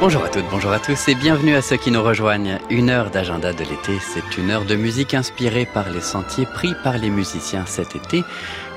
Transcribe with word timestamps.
Bonjour 0.00 0.22
à 0.22 0.28
toutes, 0.28 0.48
bonjour 0.48 0.70
à 0.70 0.78
tous 0.78 1.08
et 1.08 1.16
bienvenue 1.16 1.56
à 1.56 1.60
ceux 1.60 1.76
qui 1.76 1.90
nous 1.90 2.04
rejoignent. 2.04 2.60
Une 2.70 2.88
heure 2.88 3.10
d'agenda 3.10 3.52
de 3.52 3.64
l'été, 3.64 3.98
c'est 4.00 4.38
une 4.38 4.52
heure 4.52 4.64
de 4.64 4.76
musique 4.76 5.12
inspirée 5.12 5.66
par 5.66 5.90
les 5.90 6.00
sentiers 6.00 6.46
pris 6.46 6.72
par 6.84 6.98
les 6.98 7.10
musiciens 7.10 7.66
cet 7.66 7.96
été. 7.96 8.22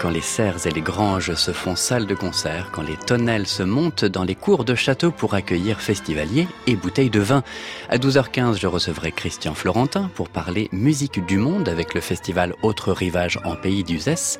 Quand 0.01 0.09
les 0.09 0.21
serres 0.21 0.65
et 0.65 0.71
les 0.71 0.81
granges 0.81 1.35
se 1.35 1.51
font 1.51 1.75
salles 1.75 2.07
de 2.07 2.15
concert, 2.15 2.71
quand 2.71 2.81
les 2.81 2.97
tonnelles 2.97 3.45
se 3.45 3.61
montent 3.61 4.03
dans 4.03 4.23
les 4.23 4.33
cours 4.33 4.65
de 4.65 4.73
château 4.73 5.11
pour 5.11 5.35
accueillir 5.35 5.79
festivaliers 5.79 6.47
et 6.65 6.75
bouteilles 6.75 7.11
de 7.11 7.19
vin. 7.19 7.43
À 7.87 7.97
12h15, 7.97 8.59
je 8.59 8.65
recevrai 8.65 9.11
Christian 9.11 9.53
Florentin 9.53 10.09
pour 10.15 10.29
parler 10.29 10.69
musique 10.71 11.23
du 11.27 11.37
monde 11.37 11.69
avec 11.69 11.93
le 11.93 12.01
festival 12.01 12.55
Autre 12.63 12.91
Rivage 12.93 13.39
en 13.45 13.55
Pays 13.55 13.83
d'Uzès. 13.83 14.39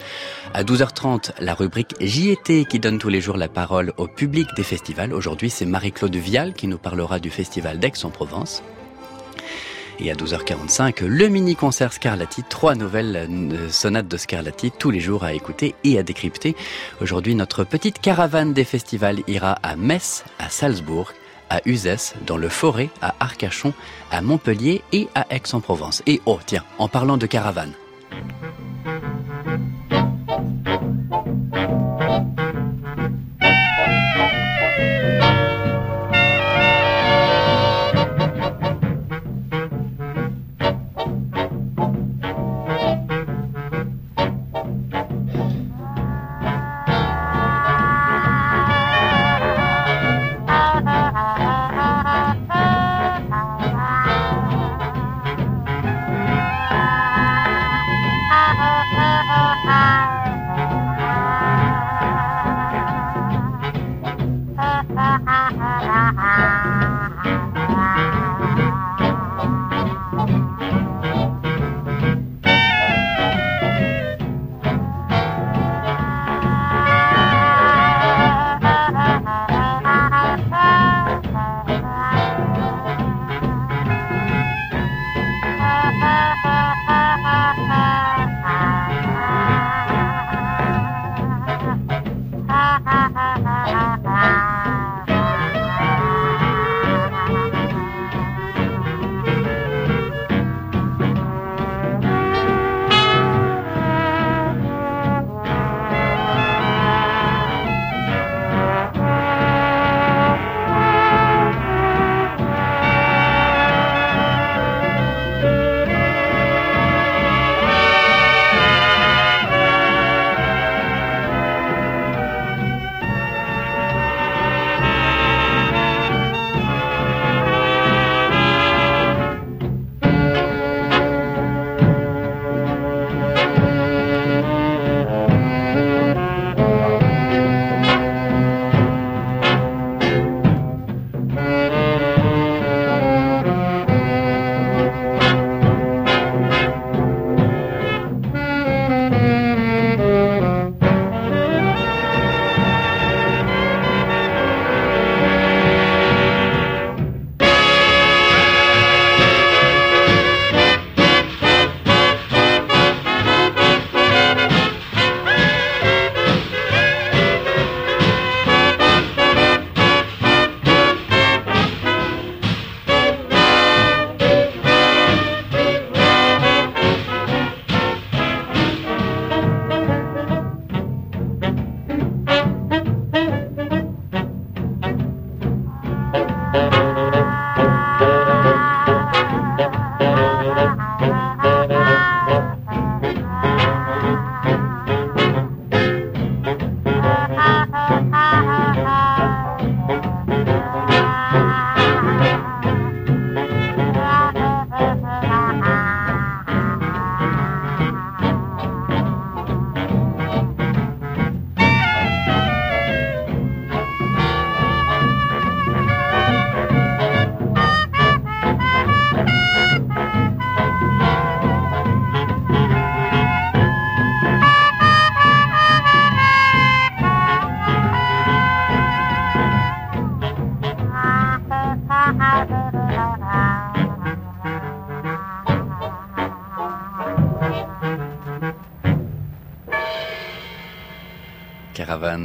À 0.55 0.63
12h30, 0.63 1.33
la 1.39 1.53
rubrique 1.53 1.93
JT 1.99 2.65
qui 2.65 2.79
donne 2.79 2.97
tous 2.97 3.09
les 3.09 3.21
jours 3.21 3.37
la 3.37 3.47
parole 3.47 3.93
au 3.97 4.07
public 4.07 4.47
des 4.57 4.63
festivals. 4.63 5.13
Aujourd'hui, 5.13 5.51
c'est 5.51 5.67
Marie-Claude 5.67 6.15
Vial 6.15 6.53
qui 6.55 6.70
nous 6.71 6.79
parlera 6.79 7.19
du 7.19 7.29
festival 7.29 7.77
d'Aix-en-Provence. 7.77 8.63
Et 9.99 10.09
à 10.09 10.15
12h45, 10.15 11.03
le 11.05 11.27
mini-concert 11.27 11.93
Scarlatti, 11.93 12.41
trois 12.49 12.73
nouvelles 12.73 13.27
euh, 13.29 13.69
sonates 13.69 14.07
de 14.07 14.17
Scarlatti 14.17 14.71
tous 14.71 14.89
les 14.89 14.99
jours 14.99 15.23
à 15.23 15.33
écouter 15.33 15.75
et 15.83 15.99
à 15.99 16.03
décrypter. 16.03 16.55
Aujourd'hui, 17.01 17.35
notre 17.35 17.63
petite 17.63 17.99
caravane 17.99 18.53
des 18.53 18.63
festivals 18.63 19.19
ira 19.27 19.51
à 19.61 19.75
Metz, 19.75 20.23
à 20.39 20.49
Salzbourg, 20.49 21.13
à 21.51 21.59
Uzès, 21.65 22.15
dans 22.25 22.37
le 22.37 22.49
Forêt, 22.49 22.89
à 23.01 23.13
Arcachon, 23.19 23.73
à 24.09 24.21
Montpellier 24.21 24.81
et 24.91 25.07
à 25.13 25.27
Aix-en-Provence. 25.29 26.01
Et 26.07 26.21
oh, 26.25 26.39
tiens, 26.43 26.63
en 26.79 26.87
parlant 26.87 27.17
de 27.17 27.27
caravane. 27.27 27.73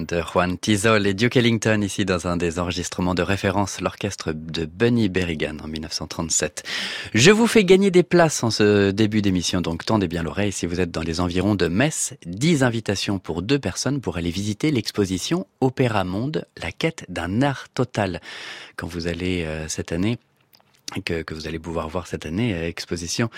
De 0.07 0.21
Juan 0.21 0.57
Tizol 0.59 1.07
et 1.07 1.15
Duke 1.15 1.37
Ellington 1.37 1.81
ici 1.83 2.05
dans 2.05 2.27
un 2.27 2.37
des 2.37 2.59
enregistrements 2.59 3.15
de 3.15 3.23
référence, 3.23 3.81
l'orchestre 3.81 4.33
de 4.33 4.65
Bunny 4.65 5.09
Berrigan 5.09 5.57
en 5.63 5.69
1937. 5.69 6.63
Je 7.15 7.31
vous 7.31 7.47
fais 7.47 7.65
gagner 7.65 7.91
des 7.91 8.03
places 8.03 8.43
en 8.43 8.51
ce 8.51 8.91
début 8.91 9.23
d'émission, 9.23 9.61
donc 9.61 9.85
tendez 9.85 10.09
bien 10.09 10.23
l'oreille 10.23 10.53
si 10.53 10.67
vous 10.67 10.81
êtes 10.81 10.91
dans 10.91 11.03
les 11.03 11.21
environs 11.21 11.55
de 11.55 11.69
Metz. 11.69 12.15
10 12.27 12.63
invitations 12.63 13.19
pour 13.19 13.43
deux 13.43 13.59
personnes 13.59 14.01
pour 14.01 14.17
aller 14.17 14.31
visiter 14.31 14.71
l'exposition 14.71 15.47
Opéra 15.61 16.05
Monde, 16.05 16.47
la 16.63 16.73
quête 16.73 17.05
d'un 17.09 17.43
art 17.43 17.69
total. 17.75 18.21
Quand 18.77 18.87
vous 18.87 19.09
allez 19.09 19.45
euh, 19.45 19.69
cette 19.69 19.93
année 19.93 20.19
que, 21.05 21.23
que, 21.23 21.35
vous 21.35 21.49
allez 21.49 21.59
pouvoir 21.59 21.89
voir 21.89 22.07
cette 22.07 22.27
année, 22.27 22.55
euh, 22.55 22.69
exposition 22.69 23.29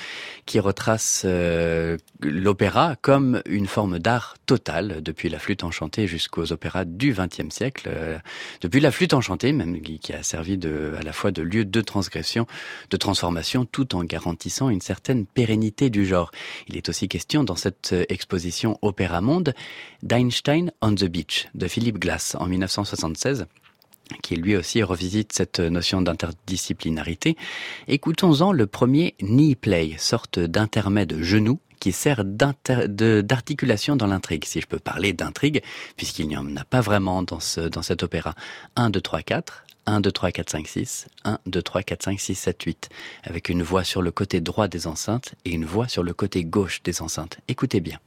qui 0.44 0.60
retrace 0.60 1.22
euh, 1.24 1.96
l'opéra 2.20 2.96
comme 3.00 3.42
une 3.46 3.66
forme 3.66 3.98
d'art 3.98 4.36
total, 4.46 5.02
depuis 5.02 5.28
la 5.28 5.38
flûte 5.38 5.64
enchantée 5.64 6.06
jusqu'aux 6.06 6.52
opéras 6.52 6.84
du 6.84 7.14
XXe 7.14 7.48
siècle, 7.50 7.88
euh, 7.90 8.18
depuis 8.60 8.80
la 8.80 8.90
flûte 8.90 9.14
enchantée 9.14 9.52
même, 9.52 9.80
qui, 9.80 9.98
qui, 9.98 10.12
a 10.12 10.22
servi 10.22 10.58
de, 10.58 10.94
à 10.98 11.02
la 11.02 11.12
fois 11.12 11.30
de 11.30 11.42
lieu 11.42 11.64
de 11.64 11.80
transgression, 11.80 12.46
de 12.90 12.96
transformation, 12.96 13.64
tout 13.64 13.94
en 13.94 14.04
garantissant 14.04 14.68
une 14.68 14.82
certaine 14.82 15.24
pérennité 15.26 15.90
du 15.90 16.04
genre. 16.04 16.30
Il 16.68 16.76
est 16.76 16.88
aussi 16.88 17.08
question 17.08 17.44
dans 17.44 17.56
cette 17.56 17.92
euh, 17.94 18.04
exposition 18.10 18.78
Opéra 18.82 19.20
Monde 19.22 19.54
d'Einstein 20.02 20.70
on 20.82 20.94
the 20.94 21.04
Beach 21.04 21.48
de 21.54 21.66
Philippe 21.66 21.98
Glass 21.98 22.36
en 22.38 22.46
1976 22.46 23.46
qui 24.22 24.36
lui 24.36 24.56
aussi 24.56 24.82
revisite 24.82 25.32
cette 25.32 25.60
notion 25.60 26.02
d'interdisciplinarité. 26.02 27.36
Écoutons-en 27.86 28.52
le 28.52 28.66
premier 28.66 29.14
knee 29.20 29.56
play, 29.56 29.94
sorte 29.98 30.38
d'intermède 30.38 31.20
genou 31.20 31.60
qui 31.78 31.92
sert 31.92 32.24
d'articulation 32.24 33.96
dans 33.96 34.06
l'intrigue, 34.06 34.44
si 34.44 34.60
je 34.60 34.66
peux 34.66 34.78
parler 34.78 35.12
d'intrigue, 35.12 35.62
puisqu'il 35.96 36.28
n'y 36.28 36.36
en 36.36 36.56
a 36.56 36.64
pas 36.64 36.80
vraiment 36.80 37.22
dans, 37.22 37.40
ce, 37.40 37.60
dans 37.60 37.82
cet 37.82 38.02
opéra. 38.02 38.34
1, 38.76 38.90
2, 38.90 39.00
3, 39.00 39.22
4, 39.22 39.64
1, 39.86 40.00
2, 40.00 40.12
3, 40.12 40.32
4, 40.32 40.50
5, 40.50 40.68
6, 40.68 41.06
1, 41.24 41.38
2, 41.46 41.62
3, 41.62 41.82
4, 41.82 42.02
5, 42.02 42.20
6, 42.20 42.34
7, 42.34 42.62
8, 42.62 42.88
avec 43.24 43.48
une 43.48 43.62
voix 43.62 43.84
sur 43.84 44.02
le 44.02 44.10
côté 44.10 44.40
droit 44.40 44.68
des 44.68 44.86
enceintes 44.86 45.34
et 45.44 45.50
une 45.50 45.64
voix 45.64 45.88
sur 45.88 46.02
le 46.02 46.12
côté 46.12 46.44
gauche 46.44 46.82
des 46.82 47.00
enceintes. 47.00 47.38
Écoutez 47.48 47.80
bien. 47.80 47.98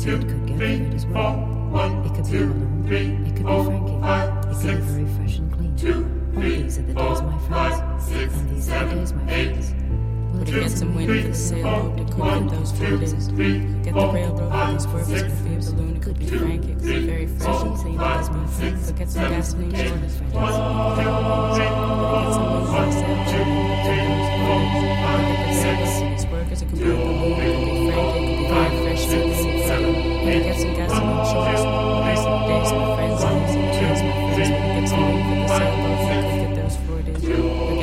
Ted 0.00 0.26
could 0.26 0.46
get 0.46 0.56
married 0.56 0.94
as 0.94 1.04
well. 1.04 1.36
One, 1.70 2.04
it 2.06 2.14
could 2.14 2.24
two, 2.24 2.46
be 2.48 2.54
Malone. 2.54 2.84
Three, 2.86 3.08
it 3.28 3.36
could 3.36 3.46
be 3.46 3.64
Frankie. 3.64 4.00
Five, 4.00 4.28
it 4.30 4.46
could 4.46 4.56
six, 4.56 4.64
be 4.64 4.80
very 4.80 5.06
fresh 5.14 5.38
and 5.38 5.52
clean. 5.52 5.76
Two, 5.76 6.04
three, 6.32 6.62
these 6.62 6.78
are 6.78 6.82
the 6.82 6.94
four, 6.94 7.08
days, 7.08 7.20
my 7.22 7.38
friends. 7.38 7.80
Five, 7.80 8.02
six, 8.02 8.34
and 8.34 8.50
these 8.50 8.64
seven, 8.64 8.88
are 8.88 8.88
the 8.88 8.94
days, 8.96 9.12
my 9.12 9.32
eight, 9.34 9.52
friends. 9.52 9.74
We'll 10.32 10.68
some 10.70 10.94
wind 10.94 11.08
for 11.22 11.28
the 11.28 11.34
sailboat. 11.34 11.98
to 11.98 12.04
cook 12.14 12.36
in 12.36 12.46
those 12.46 12.72
footers. 12.72 13.12
Get 13.12 13.92
the 13.92 14.10
railroad 14.10 14.38
for 14.38 14.72
those 14.72 14.82
swervers. 14.84 15.22
Could 15.22 15.44
be 15.44 15.54
a 15.54 15.58
balloon. 15.58 15.96
It 15.96 16.02
could 16.02 16.18
be 16.18 16.26
Frankie. 16.26 16.72
It 16.72 16.78
could 16.78 16.82
be 16.82 17.06
very 17.06 17.26
fresh 17.26 17.62
and 17.62 17.76
clean. 17.76 17.96
That 17.98 18.20
is 18.22 18.30
my 18.30 18.46
friends. 18.46 18.86
But 18.90 18.98
get 18.98 19.10
some 19.10 19.28
gasoline 19.28 19.70
for 19.70 19.76
the 19.76 19.82
friends. 20.08 20.32
Get 20.32 20.32
some 20.32 20.96
for 20.96 21.02
the 26.46 26.64
get 26.64 26.78
for 26.80 27.59
Look 29.10 29.18
at 29.18 30.86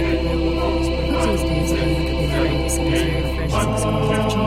the 0.08 0.24
real 0.24 0.38
look 0.38 0.56
at 0.56 0.72
this. 0.72 0.88
Tuesdays, 1.26 1.72
I 1.72 1.86
look 1.86 2.08
at 2.08 2.16
the 2.16 2.28
very 2.28 2.58
necessary 2.58 3.36
fresh 3.36 3.52
six 3.52 3.84
months 3.84 3.84
of 3.84 4.32
change. 4.32 4.47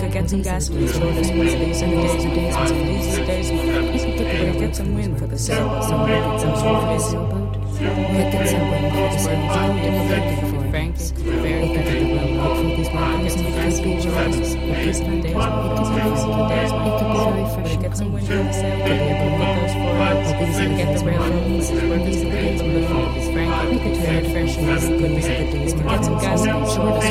get 0.11 0.29
some 0.29 0.41
gas 0.41 0.67
for 0.67 0.73
these 0.73 0.91
days, 0.97 1.29
for 1.29 1.35
these 1.35 1.53
days 1.53 1.81
and 1.81 1.91
days 1.91 2.25
and 2.25 2.87
these 2.87 3.15
days 3.15 3.49
and. 3.49 3.61
You 3.61 3.99
can 3.99 4.17
get 4.17 4.41
away, 4.41 4.59
get 4.59 4.75
some 4.75 4.93
wind 4.93 5.17
for 5.17 5.27
the 5.27 5.37
sailboat, 5.37 5.83
some 5.85 6.01
wind 6.01 6.25
and 6.25 6.39
some 6.41 6.51
wind 6.51 6.81
for 6.81 6.87
the 6.87 6.99
sailboat. 6.99 7.53
Get 7.79 8.49
some 8.49 8.71
wind 8.71 8.91
for 8.91 8.99
the 9.01 9.17
sailboat, 9.19 9.53
some 9.55 9.69
wind 9.79 10.51
for 10.51 10.57
the 10.57 10.69
Franks, 10.71 11.11
very 11.11 11.67
good 11.67 11.77
at 11.77 11.91
the 11.91 12.15
for 12.55 12.75
these 12.77 12.91
mountains 12.93 13.35
and 13.35 13.43
get 13.47 13.73
some 13.73 13.83
beach 13.83 14.05
hours. 14.05 14.35
It 14.35 14.83
gives 14.83 14.99
them 14.99 15.21
days, 15.21 15.31
it 15.31 15.75
gives 15.77 15.89
them 15.89 16.01
days, 16.01 16.21
it 16.21 16.47
days, 16.51 16.71
it 16.71 16.95
can 16.99 17.07
be 17.11 17.19
very 17.31 17.45
fresh. 17.55 17.73
Get 17.81 17.97
some 17.97 18.11
wind 18.13 18.27
for 18.27 18.33
the 18.35 18.53
sailboat, 18.53 18.87
get 18.87 19.17
the 19.21 19.29
goes 19.55 19.73
for 19.79 19.91
it, 20.01 20.45
these 20.45 20.59
and 20.59 20.77
get 20.77 20.89
the 20.91 21.05
railroads, 21.05 21.67
where 21.71 21.99
these 22.05 22.21
and 22.21 22.31
the 22.31 22.35
days 22.35 22.61
move, 22.61 23.15
these 23.15 23.29
Frank, 23.31 23.51
could 23.79 23.95
turn 23.95 24.15
it 24.15 24.31
fresh 24.31 24.57
and 24.57 24.67
these 24.67 24.87
goodness 24.89 25.27
of 25.27 25.37
the 25.37 25.45
days, 25.51 25.73
get 25.73 26.03
some 26.05 26.17
gas, 26.19 26.41
beach 26.41 26.51
hours, 26.51 27.03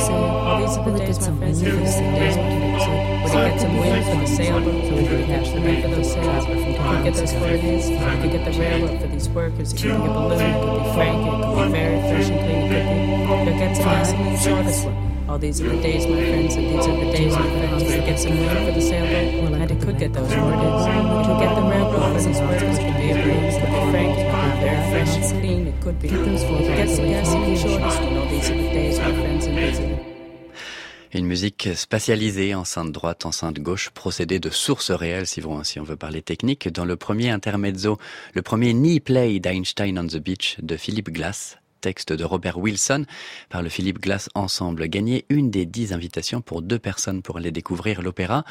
these 0.61 0.76
are 0.76 0.85
the 0.85 0.99
days, 0.99 1.19
my 1.21 1.37
friends, 1.38 1.61
these 1.61 1.73
are 1.73 1.76
the 1.76 2.19
days, 2.19 2.69
it. 2.82 3.22
Would 3.22 3.32
it 3.32 3.50
get 3.50 3.60
some 3.60 3.76
wind 3.76 4.04
for 4.04 4.16
the 4.16 4.26
sailboat 4.26 4.84
so 4.84 4.94
we 4.96 5.06
could 5.06 5.26
catch 5.26 5.49
the 5.52 5.60
wind 5.60 5.82
for 5.82 5.88
those 5.90 6.12
sails? 6.12 6.44
If 6.46 6.56
we 6.56 6.75
could 6.75 7.04
get 7.04 7.14
those 7.14 7.32
holidays, 7.32 7.88
if 7.88 8.00
we 8.00 8.20
could 8.22 8.32
get 8.32 8.44
the 8.52 8.58
railroad 8.58 9.00
for 9.00 9.06
these 9.08 9.28
workers, 9.28 9.72
if 9.72 9.84
we 9.84 9.90
could 9.90 10.00
get 10.00 10.12
balloon, 10.14 10.40
it 10.40 10.60
could 10.60 10.82
be 10.82 10.92
frank, 10.94 11.18
it 11.20 11.30
could 11.30 11.66
be 11.66 11.72
very 11.72 12.00
fresh 12.08 12.28
and 12.30 12.40
clean, 12.40 12.60
it 12.60 13.26
could 13.26 13.44
be. 13.44 13.50
If 13.50 13.54
it 13.54 13.58
gets 13.58 13.78
a 13.78 13.82
gasoline, 13.82 14.38
sure 14.38 14.62
this 14.62 14.84
one. 14.84 15.10
All 15.30 15.38
these 15.38 15.60
are 15.60 15.68
the 15.68 15.80
days, 15.80 16.06
my 16.08 16.16
friends, 16.16 16.54
and 16.56 16.66
these 16.66 16.87
are 16.87 16.96
the 16.96 17.12
days, 17.12 17.32
my 17.37 17.42
friends. 17.42 17.82
If 17.84 17.88
we 17.88 18.04
get 18.04 18.18
some 18.18 18.37
wind 18.37 18.66
for 18.66 18.72
the 18.72 18.80
sailboat, 18.80 19.44
well, 19.44 19.54
and 19.54 19.70
it 19.70 19.80
could 19.80 19.99
get 19.99 20.12
those 20.12 20.32
holidays. 20.32 20.87
It 20.90 21.26
could 21.26 21.38
get 21.38 21.54
the 21.54 21.62
railroad 21.62 22.12
for 22.16 22.22
these 22.26 22.40
workers, 22.40 22.78
it 22.78 22.82
could 22.82 22.96
be 22.96 23.10
a 23.10 23.22
breeze, 23.22 23.54
it 23.54 23.60
could 23.60 23.70
be 23.70 23.90
frank, 23.92 24.18
it 24.18 24.26
could 24.26 24.50
be 24.50 24.60
very 24.60 24.90
fresh 24.90 25.16
and 25.16 25.40
clean, 25.40 25.66
it 25.68 25.80
could 25.80 25.99
be. 26.00 26.08
Get 26.08 26.18
If 26.18 26.42
it 26.50 26.76
gets 26.76 26.99
a 26.99 27.02
gasoline, 27.02 27.56
sure 27.56 27.78
this 27.78 27.96
one. 28.00 28.16
All 28.16 28.26
these 28.26 28.50
are 28.50 28.56
the 28.56 28.62
days, 28.75 28.99
my 28.99 29.12
friends, 29.12 29.46
and 29.46 29.56
these 29.56 29.78
are 29.78 29.82
the 29.82 29.94
days. 29.94 30.19
Une 31.12 31.26
musique 31.26 31.69
spatialisée, 31.75 32.55
enceinte 32.55 32.93
droite, 32.93 33.26
enceinte 33.26 33.59
gauche, 33.59 33.90
procédée 33.90 34.38
de 34.38 34.49
sources 34.49 34.93
réelles, 34.93 35.26
si 35.26 35.81
on 35.81 35.83
veut 35.83 35.97
parler 35.97 36.23
technique, 36.23 36.69
dans 36.69 36.85
le 36.85 36.95
premier 36.95 37.31
intermezzo, 37.31 37.99
le 38.33 38.43
premier 38.43 38.73
knee 38.73 39.00
play 39.00 39.40
d'Einstein 39.40 39.99
on 39.99 40.07
the 40.07 40.19
Beach 40.19 40.57
de 40.62 40.76
Philippe 40.76 41.11
Glass, 41.11 41.59
texte 41.80 42.12
de 42.12 42.25
Robert 42.25 42.58
Wilson 42.58 43.04
par 43.49 43.62
le 43.62 43.68
Philippe 43.68 44.00
Glass 44.00 44.28
Ensemble. 44.34 44.87
Gagné 44.88 45.25
une 45.28 45.50
des 45.50 45.66
dix 45.66 45.92
invitations 45.92 46.40
pour 46.40 46.62
deux 46.62 46.78
personnes 46.78 47.22
pour 47.22 47.38
aller 47.38 47.50
découvrir 47.50 48.02
l'opéra 48.02 48.44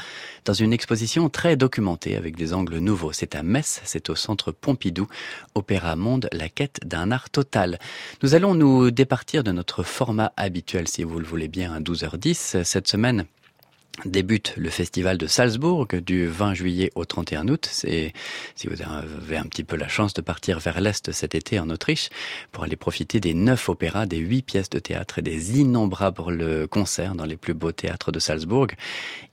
dans 0.45 0.53
une 0.53 0.74
exposition 0.74 1.29
très 1.29 1.55
documentée 1.55 2.15
avec 2.15 2.36
des 2.36 2.53
angles 2.53 2.79
nouveaux. 2.79 3.13
C'est 3.13 3.36
à 3.36 3.43
Metz, 3.43 3.81
c'est 3.86 4.09
au 4.09 4.15
centre 4.15 4.51
Pompidou, 4.51 5.07
Opéra 5.55 5.95
Monde, 5.95 6.29
la 6.31 6.50
quête 6.50 6.79
d'un 6.86 7.12
art 7.12 7.29
total. 7.29 7.79
Nous 8.24 8.36
allons 8.36 8.55
nous 8.55 8.91
départir 8.91 9.43
de 9.43 9.51
notre 9.51 9.83
format 9.83 10.33
habituel, 10.38 10.88
si 10.88 11.03
vous 11.03 11.19
le 11.19 11.25
voulez 11.25 11.48
bien, 11.48 11.74
à 11.74 11.79
12h10. 11.79 12.63
Cette 12.63 12.88
semaine, 12.88 13.25
débute 14.06 14.53
le 14.58 14.70
festival 14.70 15.18
de 15.18 15.27
Salzbourg 15.27 15.88
du 16.06 16.27
20 16.27 16.53
juillet 16.53 16.91
au 16.96 17.06
31 17.06 17.48
août. 17.48 17.68
C'est 17.72 18.13
si 18.56 18.68
vous 18.68 18.82
avez 18.82 19.38
un 19.38 19.44
petit 19.44 19.63
peu 19.63 19.75
la 19.75 19.88
chance 19.88 20.13
de 20.13 20.22
partir 20.22 20.60
vers 20.60 20.82
l'est 20.82 21.12
cet 21.12 21.36
été 21.36 21.60
en 21.60 21.70
Autriche 21.70 22.10
pour 22.51 22.63
aller 22.63 22.75
profiter 22.75 23.20
des 23.20 23.34
neuf 23.34 23.70
opéras, 23.70 24.06
des 24.06 24.18
huit 24.18 24.41
pièces 24.41 24.70
de 24.70 24.79
théâtre 24.79 25.20
et 25.20 25.22
des 25.22 25.60
innombrables 25.60 26.68
concerts 26.68 27.15
dans 27.15 27.25
les 27.25 27.38
plus 27.38 27.53
beaux 27.53 27.72
théâtres 27.72 28.12
de 28.12 28.20
Salzbourg. 28.20 28.68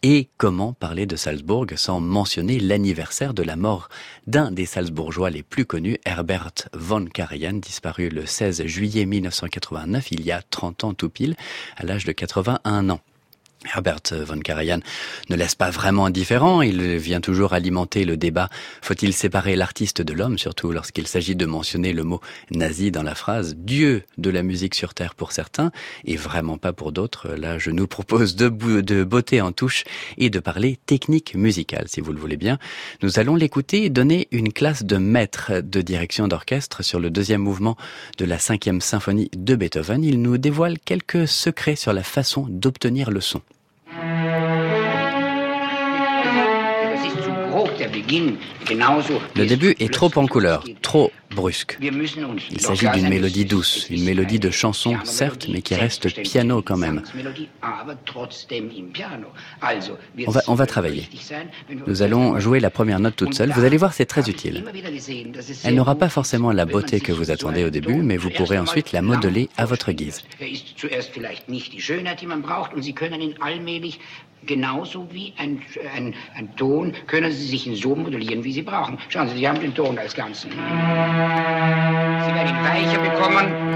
Et 0.02 0.28
comment 0.36 0.72
parler 0.72 1.06
de 1.06 1.16
Salzbourg 1.16 1.66
sans 1.76 2.00
mentionner 2.00 2.58
l'anniversaire 2.58 3.34
de 3.34 3.42
la 3.42 3.56
mort 3.56 3.88
d'un 4.26 4.50
des 4.50 4.66
Salzbourgeois 4.66 5.30
les 5.30 5.42
plus 5.42 5.66
connus, 5.66 5.98
Herbert 6.04 6.52
von 6.72 7.06
Karajan, 7.06 7.54
disparu 7.54 8.08
le 8.08 8.26
16 8.26 8.66
juillet 8.66 9.06
1989, 9.06 10.12
il 10.12 10.24
y 10.24 10.32
a 10.32 10.42
30 10.42 10.84
ans 10.84 10.94
tout 10.94 11.10
pile, 11.10 11.36
à 11.76 11.84
l'âge 11.84 12.04
de 12.04 12.12
81 12.12 12.90
ans. 12.90 13.00
Herbert 13.64 14.12
von 14.12 14.38
Karajan 14.38 14.80
ne 15.28 15.36
laisse 15.36 15.54
pas 15.54 15.70
vraiment 15.70 16.06
indifférent, 16.06 16.62
il 16.62 16.96
vient 16.96 17.20
toujours 17.20 17.52
alimenter 17.52 18.04
le 18.04 18.16
débat 18.16 18.48
faut-il 18.82 19.12
séparer 19.12 19.56
l'artiste 19.56 20.02
de 20.02 20.12
l'homme, 20.12 20.38
surtout 20.38 20.70
lorsqu'il 20.70 21.06
s'agit 21.06 21.34
de 21.34 21.46
mentionner 21.46 21.92
le 21.92 22.04
mot 22.04 22.20
nazi 22.50 22.90
dans 22.90 23.02
la 23.02 23.14
phrase 23.14 23.56
Dieu 23.56 24.04
de 24.18 24.30
la 24.30 24.42
musique 24.42 24.74
sur 24.74 24.94
terre 24.94 25.14
pour 25.14 25.32
certains 25.32 25.72
et 26.04 26.16
vraiment 26.16 26.58
pas 26.58 26.72
pour 26.72 26.92
d'autres. 26.92 27.30
Là, 27.30 27.58
je 27.58 27.70
nous 27.70 27.86
propose 27.86 28.36
de, 28.36 28.48
beauté 28.48 29.40
en 29.40 29.52
touche 29.52 29.84
et 30.18 30.30
de 30.30 30.38
parler 30.38 30.78
technique 30.86 31.34
musicale, 31.34 31.86
si 31.88 32.00
vous 32.00 32.12
le 32.12 32.20
voulez 32.20 32.36
bien. 32.36 32.58
Nous 33.02 33.18
allons 33.18 33.34
l'écouter 33.34 33.90
donner 33.90 34.28
une 34.30 34.52
classe 34.52 34.84
de 34.84 34.96
maître 34.96 35.60
de 35.60 35.80
direction 35.80 36.28
d'orchestre 36.28 36.84
sur 36.84 37.00
le 37.00 37.10
deuxième 37.10 37.42
mouvement 37.42 37.76
de 38.18 38.24
la 38.24 38.38
cinquième 38.38 38.80
symphonie 38.80 39.30
de 39.36 39.56
Beethoven. 39.56 40.04
Il 40.04 40.22
nous 40.22 40.38
dévoile 40.38 40.78
quelques 40.78 41.26
secrets 41.26 41.76
sur 41.76 41.92
la 41.92 42.02
façon 42.02 42.46
d'obtenir 42.48 43.10
le 43.10 43.20
son. 43.20 43.42
Música 43.96 44.55
Le 49.36 49.46
début 49.46 49.74
est 49.78 49.92
trop 49.92 50.10
en 50.16 50.26
couleur, 50.26 50.64
trop 50.82 51.12
brusque. 51.34 51.78
Il 51.80 52.60
s'agit 52.60 52.88
d'une 52.90 53.08
mélodie 53.08 53.44
douce, 53.44 53.86
une 53.90 54.04
mélodie 54.04 54.38
de 54.38 54.50
chanson, 54.50 54.96
certes, 55.04 55.48
mais 55.52 55.62
qui 55.62 55.74
reste 55.74 56.22
piano 56.22 56.62
quand 56.62 56.76
même. 56.76 57.02
On 60.26 60.30
va, 60.30 60.40
on 60.46 60.54
va 60.54 60.66
travailler. 60.66 61.08
Nous 61.86 62.02
allons 62.02 62.38
jouer 62.40 62.60
la 62.60 62.70
première 62.70 63.00
note 63.00 63.16
toute 63.16 63.34
seule. 63.34 63.50
Vous 63.50 63.64
allez 63.64 63.76
voir, 63.76 63.92
c'est 63.92 64.06
très 64.06 64.28
utile. 64.28 64.64
Elle 65.64 65.74
n'aura 65.74 65.94
pas 65.94 66.08
forcément 66.08 66.52
la 66.52 66.64
beauté 66.64 67.00
que 67.00 67.12
vous 67.12 67.30
attendez 67.30 67.64
au 67.64 67.70
début, 67.70 67.96
mais 67.96 68.16
vous 68.16 68.30
pourrez 68.30 68.58
ensuite 68.58 68.92
la 68.92 69.02
modeler 69.02 69.48
à 69.56 69.64
votre 69.64 69.92
guise. 69.92 70.22
Genauso 74.44 75.06
wie 75.12 75.32
ein, 75.38 75.60
ein, 75.94 76.14
ein 76.36 76.54
Ton, 76.56 76.92
können 77.06 77.32
Sie 77.32 77.46
sich 77.46 77.66
ihn 77.66 77.76
so 77.76 77.94
modellieren, 77.94 78.44
wie 78.44 78.52
Sie 78.52 78.62
brauchen. 78.62 78.98
Schauen 79.08 79.28
Sie, 79.28 79.38
Sie 79.38 79.48
haben 79.48 79.60
den 79.60 79.74
Ton 79.74 79.98
als 79.98 80.14
Ganzen. 80.14 80.50
Sie 80.50 80.56
werden 80.56 82.48
ihn 82.48 82.64
weicher 82.64 82.98
bekommen. 82.98 83.66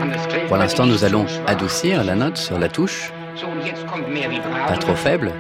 Pour 0.48 0.56
l'instant, 0.58 0.86
nous 0.86 1.04
allons 1.04 1.26
adoucir 1.46 2.04
la 2.04 2.14
note 2.14 2.36
sur 2.36 2.58
la 2.58 2.68
touche. 2.68 3.12
Pas 4.66 4.76
trop 4.76 4.94
faible. 4.94 5.32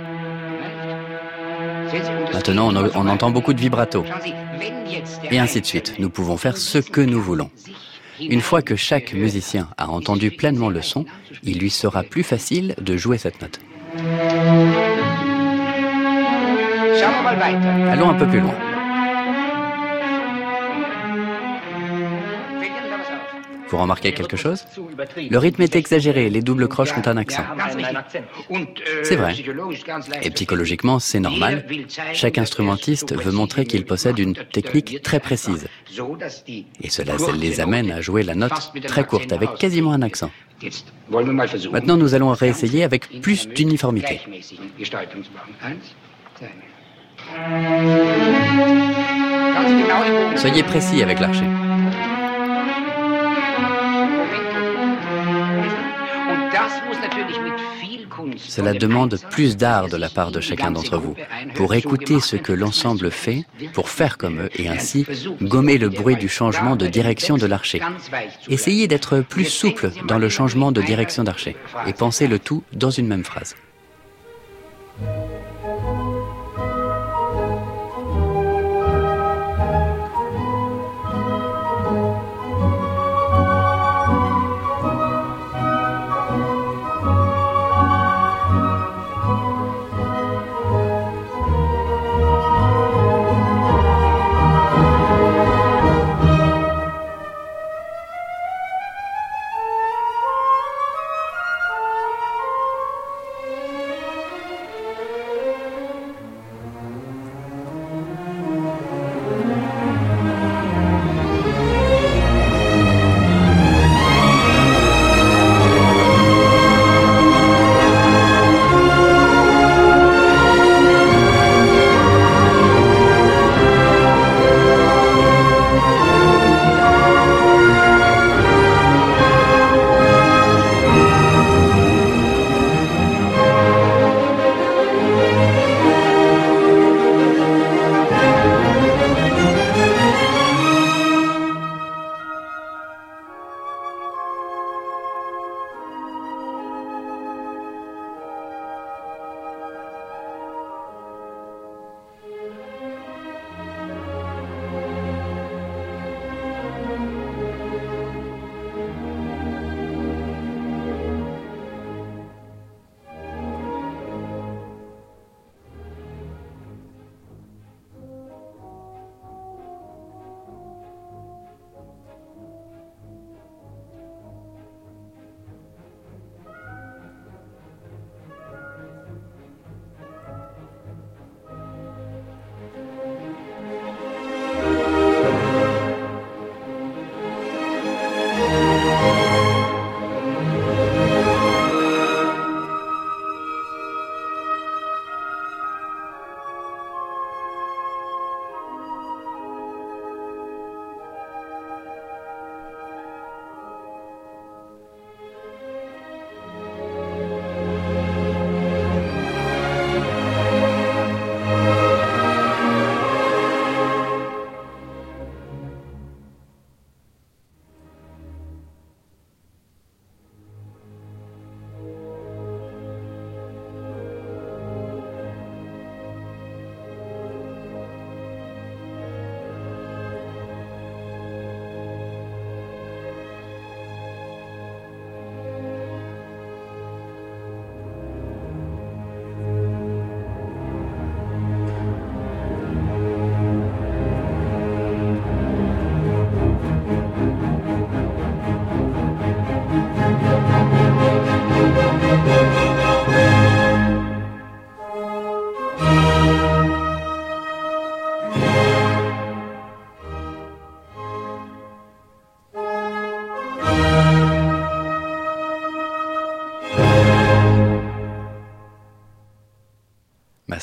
Maintenant, 2.32 2.74
on, 2.74 2.90
on 2.94 3.08
entend 3.08 3.30
beaucoup 3.30 3.52
de 3.52 3.60
vibrato. 3.60 4.04
Et 5.30 5.38
ainsi 5.38 5.60
de 5.60 5.66
suite. 5.66 5.94
Nous 5.98 6.10
pouvons 6.10 6.36
faire 6.36 6.56
ce 6.56 6.78
que 6.78 7.00
nous 7.00 7.20
voulons. 7.20 7.50
Une 8.20 8.40
fois 8.40 8.62
que 8.62 8.76
chaque 8.76 9.12
musicien 9.14 9.68
a 9.78 9.88
entendu 9.88 10.30
pleinement 10.30 10.68
le 10.68 10.82
son, 10.82 11.06
il 11.42 11.58
lui 11.58 11.70
sera 11.70 12.02
plus 12.02 12.22
facile 12.22 12.74
de 12.80 12.96
jouer 12.96 13.18
cette 13.18 13.40
note. 13.40 13.60
Allons 17.02 18.10
un 18.10 18.14
peu 18.14 18.26
plus 18.26 18.40
loin. 18.40 18.54
Vous 23.68 23.78
remarquez 23.78 24.12
quelque 24.12 24.36
chose? 24.36 24.64
Le 25.30 25.38
rythme 25.38 25.62
est 25.62 25.76
exagéré, 25.76 26.28
les 26.28 26.42
doubles 26.42 26.66
croches 26.66 26.92
ont 26.96 27.06
un 27.06 27.16
accent. 27.16 27.44
C'est 29.04 29.14
vrai. 29.14 29.34
Et 30.22 30.30
psychologiquement, 30.30 30.98
c'est 30.98 31.20
normal. 31.20 31.64
Chaque 32.12 32.38
instrumentiste 32.38 33.14
veut 33.14 33.30
montrer 33.30 33.66
qu'il 33.66 33.84
possède 33.84 34.18
une 34.18 34.34
technique 34.34 35.02
très 35.02 35.20
précise. 35.20 35.68
Et 36.82 36.90
cela 36.90 37.14
les 37.38 37.60
amène 37.60 37.92
à 37.92 38.00
jouer 38.00 38.24
la 38.24 38.34
note 38.34 38.72
très 38.88 39.04
courte, 39.04 39.32
avec 39.32 39.54
quasiment 39.54 39.92
un 39.92 40.02
accent. 40.02 40.32
Maintenant, 41.70 41.96
nous 41.96 42.14
allons 42.14 42.32
réessayer 42.32 42.82
avec 42.82 43.20
plus 43.20 43.48
d'uniformité. 43.48 44.20
Soyez 50.36 50.62
précis 50.62 51.02
avec 51.02 51.20
l'archer. 51.20 51.46
Cela 58.36 58.74
demande 58.74 59.18
plus 59.30 59.56
d'art 59.56 59.88
de 59.88 59.96
la 59.96 60.08
part 60.08 60.30
de 60.30 60.40
chacun 60.40 60.70
d'entre 60.70 60.98
vous, 60.98 61.14
pour 61.54 61.74
écouter 61.74 62.20
ce 62.20 62.36
que 62.36 62.52
l'ensemble 62.52 63.10
fait, 63.10 63.44
pour 63.72 63.88
faire 63.88 64.18
comme 64.18 64.40
eux, 64.40 64.50
et 64.56 64.68
ainsi 64.68 65.06
gommer 65.42 65.78
le 65.78 65.88
bruit 65.88 66.16
du 66.16 66.28
changement 66.28 66.76
de 66.76 66.86
direction 66.86 67.36
de 67.36 67.46
l'archer. 67.46 67.80
Essayez 68.48 68.88
d'être 68.88 69.20
plus 69.20 69.46
souple 69.46 69.90
dans 70.06 70.18
le 70.18 70.28
changement 70.28 70.72
de 70.72 70.82
direction 70.82 71.24
d'archer, 71.24 71.56
et 71.86 71.92
pensez 71.92 72.26
le 72.26 72.38
tout 72.38 72.62
dans 72.72 72.90
une 72.90 73.06
même 73.06 73.24
phrase. 73.24 73.54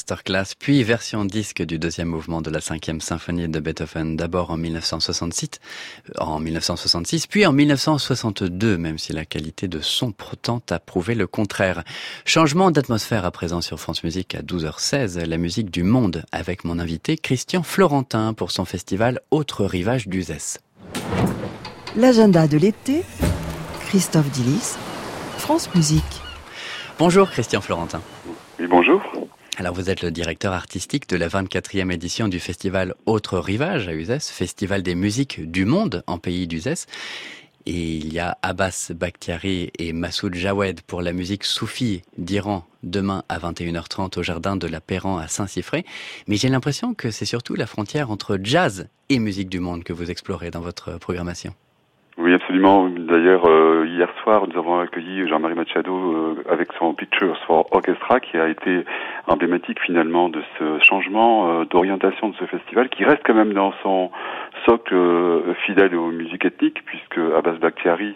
Masterclass, 0.07 0.55
puis 0.57 0.83
version 0.83 1.25
disque 1.25 1.63
du 1.63 1.79
deuxième 1.79 2.07
mouvement 2.07 2.41
de 2.41 2.49
la 2.49 2.61
cinquième 2.61 3.01
symphonie 3.01 3.49
de 3.49 3.59
Beethoven, 3.59 4.15
d'abord 4.15 4.51
en 4.51 4.55
1966, 4.55 5.59
euh, 6.07 6.23
en 6.23 6.39
1966, 6.39 7.27
puis 7.27 7.45
en 7.45 7.51
1962, 7.51 8.77
même 8.77 8.97
si 8.97 9.11
la 9.11 9.25
qualité 9.25 9.67
de 9.67 9.81
son 9.81 10.13
tente 10.41 10.71
à 10.71 10.79
prouver 10.79 11.13
le 11.13 11.27
contraire. 11.27 11.83
Changement 12.23 12.71
d'atmosphère 12.71 13.25
à 13.25 13.31
présent 13.31 13.59
sur 13.59 13.81
France 13.81 14.01
Musique 14.05 14.33
à 14.33 14.41
12h16, 14.41 15.25
la 15.25 15.37
musique 15.37 15.71
du 15.71 15.83
monde 15.83 16.23
avec 16.31 16.63
mon 16.63 16.79
invité 16.79 17.17
Christian 17.17 17.63
Florentin 17.63 18.33
pour 18.33 18.51
son 18.51 18.63
festival 18.63 19.19
Autre 19.29 19.65
Rivage 19.65 20.07
d'Uzès. 20.07 20.61
L'agenda 21.97 22.47
de 22.47 22.57
l'été, 22.57 23.03
Christophe 23.87 24.31
Dillis, 24.31 24.77
France 25.37 25.75
Musique. 25.75 26.21
Bonjour 26.97 27.29
Christian 27.29 27.59
Florentin. 27.59 28.01
Oui, 28.57 28.67
bonjour. 28.69 29.01
Alors 29.59 29.73
vous 29.73 29.89
êtes 29.89 30.03
le 30.03 30.11
directeur 30.11 30.53
artistique 30.53 31.09
de 31.09 31.17
la 31.17 31.29
24e 31.29 31.91
édition 31.91 32.27
du 32.27 32.39
festival 32.39 32.93
Autre 33.07 33.39
Rivage 33.39 33.87
à 33.87 33.93
Uzès, 33.95 34.19
festival 34.19 34.83
des 34.83 34.93
musiques 34.93 35.49
du 35.49 35.65
monde 35.65 36.03
en 36.05 36.19
pays 36.19 36.45
d'Uzès. 36.45 36.85
Et 37.65 37.95
il 37.95 38.13
y 38.13 38.19
a 38.19 38.37
Abbas 38.43 38.91
Bakhtiari 38.93 39.71
et 39.79 39.93
Massoud 39.93 40.35
Jawed 40.35 40.81
pour 40.81 41.01
la 41.01 41.11
musique 41.11 41.43
soufie 41.43 42.03
d'Iran 42.19 42.67
demain 42.83 43.23
à 43.29 43.39
21h30 43.39 44.19
au 44.19 44.21
jardin 44.21 44.57
de 44.57 44.67
la 44.67 44.79
Perran 44.79 45.17
à 45.17 45.27
Saint-Siffré. 45.27 45.85
Mais 46.27 46.35
j'ai 46.35 46.49
l'impression 46.49 46.93
que 46.93 47.09
c'est 47.09 47.25
surtout 47.25 47.55
la 47.55 47.65
frontière 47.65 48.11
entre 48.11 48.37
jazz 48.39 48.87
et 49.09 49.17
musique 49.17 49.49
du 49.49 49.59
monde 49.59 49.83
que 49.83 49.91
vous 49.91 50.11
explorez 50.11 50.51
dans 50.51 50.61
votre 50.61 50.99
programmation. 50.99 51.55
Absolument. 52.47 52.87
D'ailleurs, 52.87 53.45
euh, 53.45 53.85
hier 53.89 54.07
soir, 54.23 54.47
nous 54.47 54.57
avons 54.57 54.79
accueilli 54.79 55.27
Jean-Marie 55.27 55.55
Machado 55.55 55.93
euh, 55.93 56.43
avec 56.49 56.69
son 56.79 56.93
Pictures 56.93 57.37
for 57.45 57.67
Orchestra, 57.73 58.21
qui 58.21 58.37
a 58.37 58.47
été 58.47 58.85
emblématique 59.27 59.81
finalement 59.81 60.29
de 60.29 60.41
ce 60.57 60.79
changement 60.79 61.49
euh, 61.49 61.65
d'orientation 61.65 62.29
de 62.29 62.35
ce 62.35 62.45
festival, 62.45 62.87
qui 62.87 63.03
reste 63.03 63.19
quand 63.25 63.33
même 63.33 63.51
dans 63.51 63.73
son 63.83 64.11
socle 64.65 64.95
fidèle 65.65 65.93
aux 65.93 66.09
musiques 66.09 66.45
ethniques, 66.45 66.85
puisque 66.85 67.17
Abbas 67.17 67.57
Bakhtiari 67.59 68.15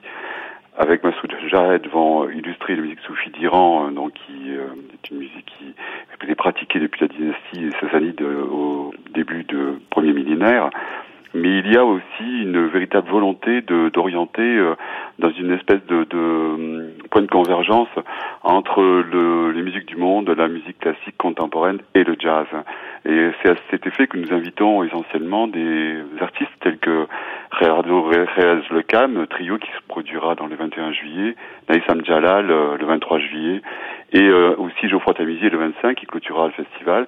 avec 0.77 1.03
Massoud 1.03 1.35
Jahed 1.49 1.85
vont 1.89 2.29
illustrer 2.29 2.77
la 2.77 2.83
musique 2.83 3.01
soufie 3.01 3.31
d'Iran, 3.31 3.91
donc 3.91 4.13
qui 4.13 4.49
est 4.49 5.11
une 5.11 5.17
musique 5.17 5.51
qui 5.59 5.73
été 6.23 6.35
pratiquée 6.35 6.79
depuis 6.79 7.01
la 7.01 7.07
dynastie 7.07 7.77
sassanide 7.81 8.21
au 8.21 8.93
début 9.13 9.43
du 9.43 9.57
premier 9.89 10.13
millénaire 10.13 10.69
mais 11.33 11.59
il 11.59 11.71
y 11.71 11.77
a 11.77 11.85
aussi 11.85 12.41
une 12.43 12.67
véritable 12.67 13.09
volonté 13.09 13.61
de 13.61 13.89
d'orienter 13.89 14.41
euh, 14.41 14.75
dans 15.19 15.29
une 15.31 15.51
espèce 15.51 15.85
de, 15.87 16.03
de, 16.05 16.17
hum, 16.17 16.89
point 17.09 17.21
de 17.21 17.27
convergence 17.27 17.89
entre 18.43 18.81
le, 18.81 19.51
les 19.51 19.61
musiques 19.61 19.85
du 19.85 19.95
monde, 19.95 20.29
la 20.29 20.47
musique 20.47 20.79
classique 20.79 21.17
contemporaine 21.17 21.79
et 21.95 22.03
le 22.03 22.15
jazz. 22.19 22.47
Et 23.05 23.31
c'est 23.41 23.51
à 23.51 23.55
cet 23.69 23.87
effet 23.87 24.07
que 24.07 24.17
nous 24.17 24.33
invitons 24.33 24.83
essentiellement 24.83 25.47
des 25.47 25.95
artistes 26.19 26.51
tels 26.61 26.77
que 26.77 27.07
Gerardo 27.59 28.03
Reyes 28.03 28.63
Le 28.69 28.81
Cam, 28.81 29.25
trio 29.27 29.57
qui 29.57 29.69
se 29.71 29.81
produira 29.87 30.35
dans 30.35 30.47
le 30.47 30.55
21 30.55 30.91
juillet, 30.91 31.35
Naïsam 31.69 32.03
Jalal 32.05 32.51
euh, 32.51 32.77
le 32.77 32.85
23 32.85 33.19
juillet, 33.19 33.61
et 34.13 34.21
euh, 34.21 34.55
aussi 34.57 34.89
Geoffroy 34.89 35.13
Tamizier 35.13 35.49
le 35.49 35.57
25 35.57 35.95
qui 35.95 36.05
clôturera 36.05 36.47
le 36.47 36.53
festival 36.53 37.07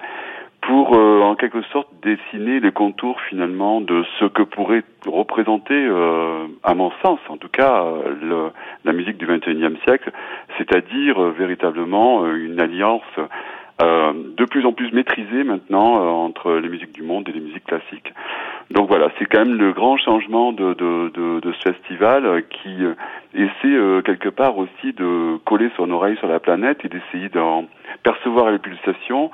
pour 0.68 0.96
euh, 0.96 1.22
en 1.22 1.36
quelque 1.36 1.62
sorte 1.64 1.88
dessiner 2.02 2.60
les 2.60 2.72
contours 2.72 3.20
finalement 3.30 3.82
de 3.82 4.04
ce 4.20 4.26
que 4.26 4.44
pourrait 4.44 4.84
représenter, 5.06 5.74
euh, 5.74 6.48
à 6.64 6.74
mon 6.74 6.92
sens 7.02 7.20
en 7.30 7.38
tout 7.38 7.50
cas, 7.50 7.84
le, 8.22 8.50
la 8.86 8.94
musique 8.94 9.18
du 9.18 9.26
XXIe 9.26 9.78
siècle, 9.84 10.12
c'est-à-dire 10.58 11.22
euh, 11.22 11.32
véritablement 11.38 12.26
une 12.28 12.60
alliance 12.60 13.02
de 13.82 14.46
plus 14.46 14.66
en 14.66 14.72
plus 14.72 14.94
maîtrisée 14.94 15.44
maintenant 15.44 15.96
entre 16.24 16.54
les 16.54 16.70
musiques 16.70 16.94
du 16.94 17.02
monde 17.02 17.28
et 17.28 17.34
les 17.34 17.42
musiques 17.42 17.66
classiques. 17.66 18.14
Donc 18.72 18.88
voilà, 18.88 19.10
c'est 19.18 19.26
quand 19.26 19.46
même 19.46 19.58
le 19.58 19.74
grand 19.74 19.98
changement 19.98 20.52
de, 20.52 20.74
de, 20.74 21.12
de, 21.14 21.40
de 21.40 21.52
ce 21.54 21.72
festival 21.72 22.44
qui 22.50 22.76
essaie 23.34 24.02
quelque 24.04 24.30
part 24.30 24.58
aussi 24.58 24.94
de 24.94 25.38
coller 25.46 25.70
son 25.78 25.92
oreille 25.92 26.18
sur 26.18 26.28
la 26.28 26.40
planète 26.40 26.80
et 26.84 26.90
d'essayer 26.90 27.30
d'en 27.30 27.66
percevoir 28.04 28.52
les 28.52 28.60
pulsations 28.60 29.32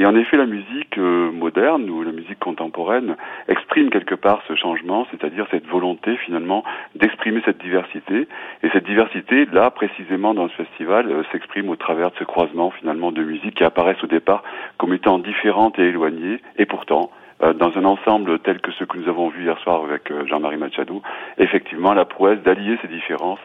et 0.00 0.06
en 0.06 0.16
effet, 0.16 0.38
la 0.38 0.46
musique 0.46 0.96
euh, 0.96 1.30
moderne 1.30 1.90
ou 1.90 2.02
la 2.02 2.12
musique 2.12 2.38
contemporaine 2.38 3.16
exprime 3.48 3.90
quelque 3.90 4.14
part 4.14 4.42
ce 4.48 4.54
changement, 4.54 5.06
c'est-à-dire 5.10 5.46
cette 5.50 5.66
volonté 5.66 6.16
finalement 6.24 6.64
d'exprimer 6.94 7.42
cette 7.44 7.58
diversité. 7.58 8.26
Et 8.62 8.70
cette 8.70 8.86
diversité, 8.86 9.46
là, 9.52 9.70
précisément 9.70 10.32
dans 10.32 10.48
ce 10.48 10.54
festival, 10.54 11.10
euh, 11.10 11.22
s'exprime 11.32 11.68
au 11.68 11.76
travers 11.76 12.12
de 12.12 12.16
ce 12.16 12.24
croisement 12.24 12.70
finalement 12.70 13.12
de 13.12 13.22
musiques 13.22 13.56
qui 13.56 13.64
apparaissent 13.64 14.02
au 14.02 14.06
départ 14.06 14.42
comme 14.78 14.94
étant 14.94 15.18
différentes 15.18 15.78
et 15.78 15.88
éloignées, 15.88 16.40
et 16.56 16.64
pourtant, 16.64 17.10
euh, 17.12 17.19
dans 17.40 17.76
un 17.76 17.84
ensemble 17.84 18.38
tel 18.40 18.60
que 18.60 18.70
ce 18.72 18.84
que 18.84 18.98
nous 18.98 19.08
avons 19.08 19.28
vu 19.28 19.44
hier 19.44 19.58
soir 19.60 19.82
avec 19.84 20.12
Jean-Marie 20.26 20.58
Machado, 20.58 21.02
effectivement, 21.38 21.94
la 21.94 22.04
prouesse 22.04 22.40
d'allier 22.42 22.78
ces 22.82 22.88
différences 22.88 23.40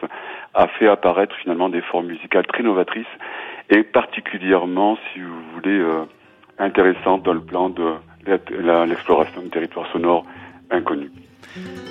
a 0.54 0.66
fait 0.66 0.88
apparaître 0.88 1.34
finalement 1.36 1.68
des 1.68 1.80
formes 1.80 2.06
musicales 2.06 2.46
très 2.46 2.62
novatrices 2.62 3.06
et 3.70 3.82
particulièrement, 3.82 4.98
si 5.12 5.20
vous 5.20 5.42
voulez, 5.54 5.82
intéressante 6.58 7.22
dans 7.22 7.32
le 7.32 7.40
plan 7.40 7.70
de 7.70 7.94
l'exploration 8.26 9.42
de 9.42 9.48
territoires 9.48 9.86
sonores 9.92 10.24
inconnus. 10.70 11.10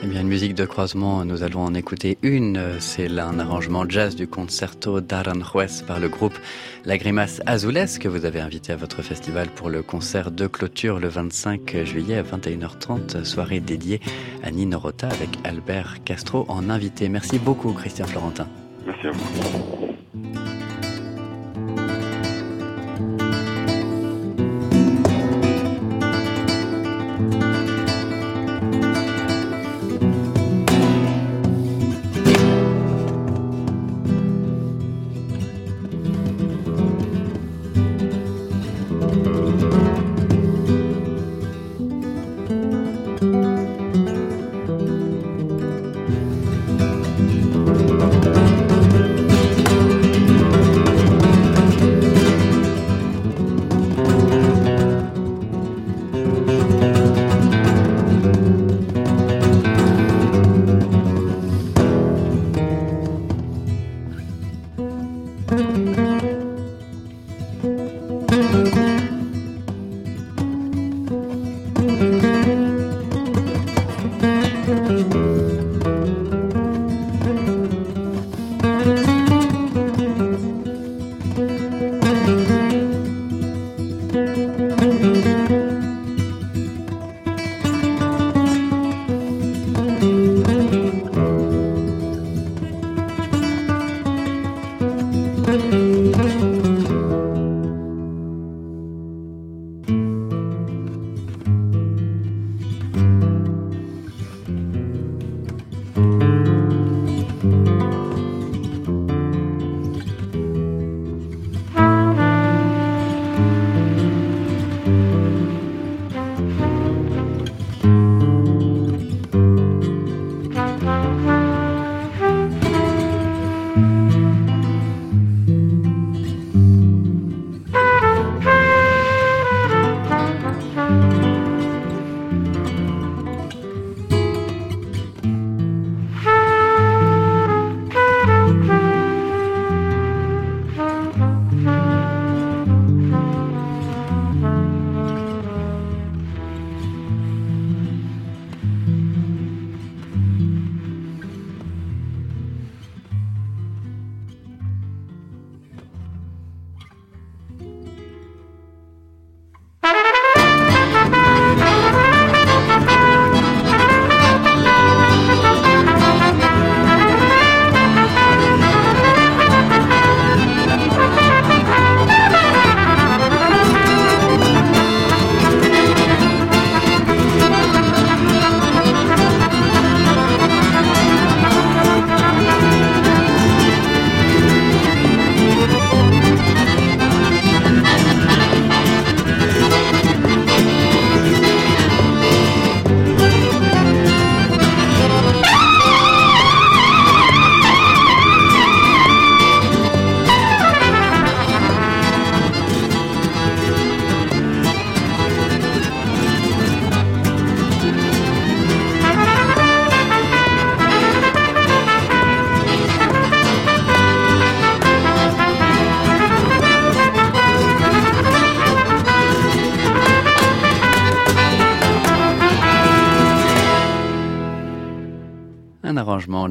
Eh 0.04 0.08
bien, 0.08 0.22
une 0.22 0.28
musique 0.28 0.54
de 0.56 0.66
croisement, 0.66 1.26
nous 1.26 1.42
allons 1.42 1.62
en 1.62 1.74
écouter 1.74 2.18
une. 2.22 2.80
C'est 2.80 3.10
un 3.18 3.40
arrangement 3.40 3.86
jazz 3.88 4.16
du 4.16 4.28
concerto 4.28 5.02
d'Aranjuez 5.02 5.84
par 5.88 6.00
le 6.00 6.10
groupe 6.10 6.38
La 6.86 6.98
Grimace 6.98 7.42
Azules 7.46 8.00
que 8.00 8.08
vous 8.08 8.26
avez 8.26 8.40
invité 8.40 8.74
à 8.74 8.76
votre 8.76 9.02
festival 9.02 9.48
pour 9.50 9.70
le 9.70 9.82
concert 9.82 10.32
de 10.32 10.48
clôture 10.48 11.00
le 11.00 11.08
25 11.08 11.84
juillet 11.86 12.18
à 12.18 12.24
21h30, 12.24 13.24
soirée 13.24 13.62
dédiée 13.62 14.00
à 14.44 14.52
Nino 14.52 14.78
Rota 14.78 15.08
avec 15.08 15.30
Albert 15.44 16.04
Castro 16.04 16.46
en 16.50 16.70
invité. 16.70 17.10
Merci 17.10 17.40
beaucoup, 17.40 17.74
Christian 17.74 18.06
Florentin. 18.06 18.48
Merci 18.86 19.08
à 19.08 19.12
vous. 19.12 20.55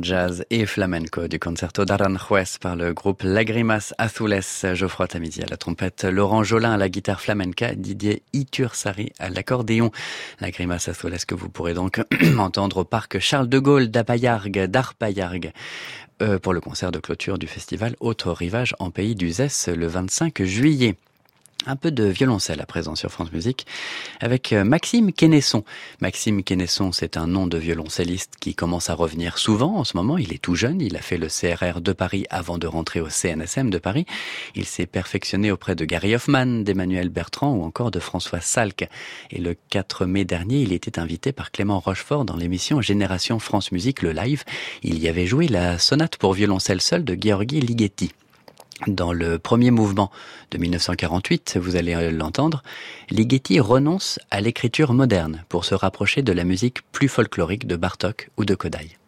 Jazz 0.04 0.44
et 0.50 0.66
flamenco 0.66 1.26
du 1.28 1.38
concerto 1.38 1.86
d'Aranjuez 1.86 2.58
par 2.60 2.76
le 2.76 2.92
groupe 2.92 3.22
Lagrimas 3.22 3.94
Azules, 3.96 4.74
Geoffroy 4.74 5.08
Tamizi 5.08 5.42
à 5.42 5.46
la 5.46 5.56
trompette, 5.56 6.04
Laurent 6.04 6.44
Jolin 6.44 6.72
à 6.72 6.76
la 6.76 6.90
guitare 6.90 7.22
flamenca, 7.22 7.74
Didier 7.74 8.22
Itursari 8.34 9.12
à 9.18 9.30
l'accordéon. 9.30 9.90
Lagrimas 10.40 10.86
Azules 10.88 11.24
que 11.26 11.34
vous 11.34 11.48
pourrez 11.48 11.72
donc 11.72 12.02
entendre 12.38 12.78
au 12.78 12.84
parc 12.84 13.18
Charles 13.18 13.48
de 13.48 13.58
Gaulle 13.58 13.88
d'Apayargue, 13.88 14.64
d'Arpayargue. 14.66 15.52
Euh, 16.22 16.38
pour 16.38 16.52
le 16.52 16.60
concert 16.60 16.92
de 16.92 16.98
clôture 16.98 17.38
du 17.38 17.46
festival 17.46 17.96
Autre 17.98 18.30
Rivage 18.30 18.76
en 18.78 18.90
Pays 18.90 19.14
du 19.14 19.30
Zès 19.30 19.68
le 19.68 19.86
25 19.86 20.42
juillet 20.44 20.96
un 21.66 21.76
peu 21.76 21.90
de 21.90 22.04
violoncelle 22.04 22.60
à 22.60 22.66
présent 22.66 22.94
sur 22.94 23.10
France 23.10 23.32
Musique 23.32 23.66
avec 24.20 24.52
euh, 24.52 24.64
Maxime 24.64 25.12
Quenesson. 25.12 25.64
Maxime 26.00 26.42
Quenesson, 26.42 26.92
c'est 26.92 27.16
un 27.16 27.26
nom 27.26 27.46
de 27.46 27.58
violoncelliste 27.58 28.34
qui 28.40 28.54
commence 28.54 28.90
à 28.90 28.94
revenir 28.94 29.38
souvent 29.38 29.76
en 29.76 29.84
ce 29.84 29.96
moment. 29.96 30.18
Il 30.18 30.32
est 30.32 30.42
tout 30.42 30.54
jeune, 30.54 30.80
il 30.80 30.96
a 30.96 31.00
fait 31.00 31.16
le 31.16 31.28
CRR 31.28 31.80
de 31.80 31.92
Paris 31.92 32.26
avant 32.30 32.58
de 32.58 32.66
rentrer 32.66 33.00
au 33.00 33.08
CNSM 33.08 33.70
de 33.70 33.78
Paris. 33.78 34.06
Il 34.54 34.64
s'est 34.66 34.86
perfectionné 34.86 35.50
auprès 35.50 35.74
de 35.74 35.84
Gary 35.84 36.14
Hoffman, 36.14 36.62
d'Emmanuel 36.62 37.08
Bertrand 37.08 37.52
ou 37.52 37.64
encore 37.64 37.90
de 37.90 38.00
François 38.00 38.40
Salk. 38.40 38.88
Et 39.30 39.40
le 39.40 39.56
4 39.70 40.06
mai 40.06 40.24
dernier, 40.24 40.62
il 40.62 40.72
était 40.72 40.98
invité 40.98 41.32
par 41.32 41.50
Clément 41.50 41.80
Rochefort 41.80 42.24
dans 42.24 42.36
l'émission 42.36 42.80
Génération 42.80 43.38
France 43.38 43.72
Musique, 43.72 44.02
le 44.02 44.12
live. 44.12 44.44
Il 44.82 44.98
y 44.98 45.08
avait 45.08 45.26
joué 45.26 45.48
la 45.48 45.78
sonate 45.78 46.16
pour 46.16 46.34
violoncelle 46.34 46.80
seul 46.80 47.04
de 47.04 47.14
Gheorghi 47.14 47.60
Ligeti. 47.60 48.12
Dans 48.86 49.12
le 49.12 49.38
premier 49.38 49.70
mouvement 49.70 50.10
de 50.50 50.58
1948, 50.58 51.58
vous 51.60 51.76
allez 51.76 52.10
l'entendre, 52.10 52.62
Ligeti 53.10 53.60
renonce 53.60 54.18
à 54.30 54.40
l'écriture 54.40 54.92
moderne 54.92 55.44
pour 55.48 55.64
se 55.64 55.74
rapprocher 55.74 56.22
de 56.22 56.32
la 56.32 56.44
musique 56.44 56.82
plus 56.92 57.08
folklorique 57.08 57.66
de 57.66 57.76
Bartok 57.76 58.30
ou 58.36 58.44
de 58.44 58.54
Kodai. 58.54 58.98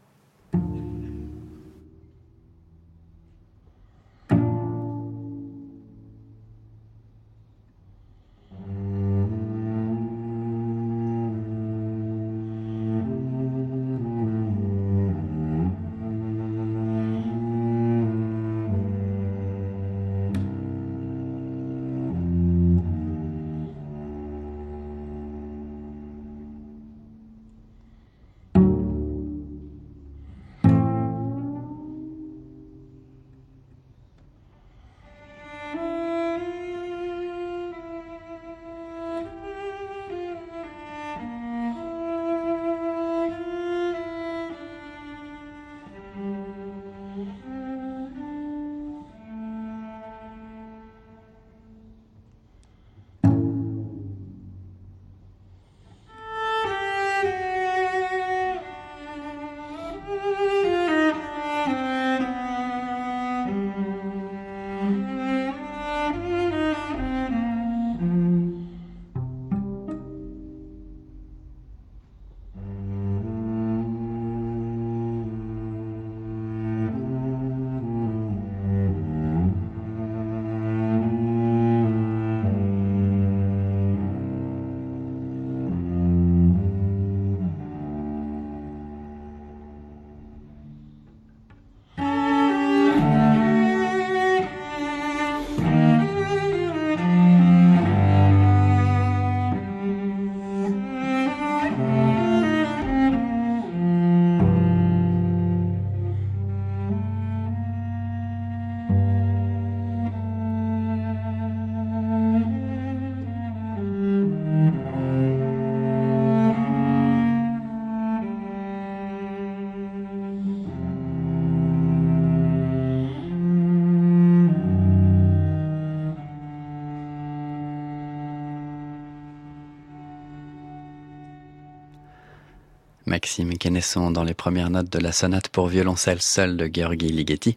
Maxime 133.06 133.56
Kennesson 133.56 134.10
dans 134.10 134.24
les 134.24 134.34
premières 134.34 134.68
notes 134.68 134.90
de 134.90 134.98
la 134.98 135.12
sonate 135.12 135.48
pour 135.48 135.68
violoncelle 135.68 136.20
seul 136.20 136.56
de 136.56 136.66
Gheorghi 136.66 137.08
Ligeti. 137.08 137.54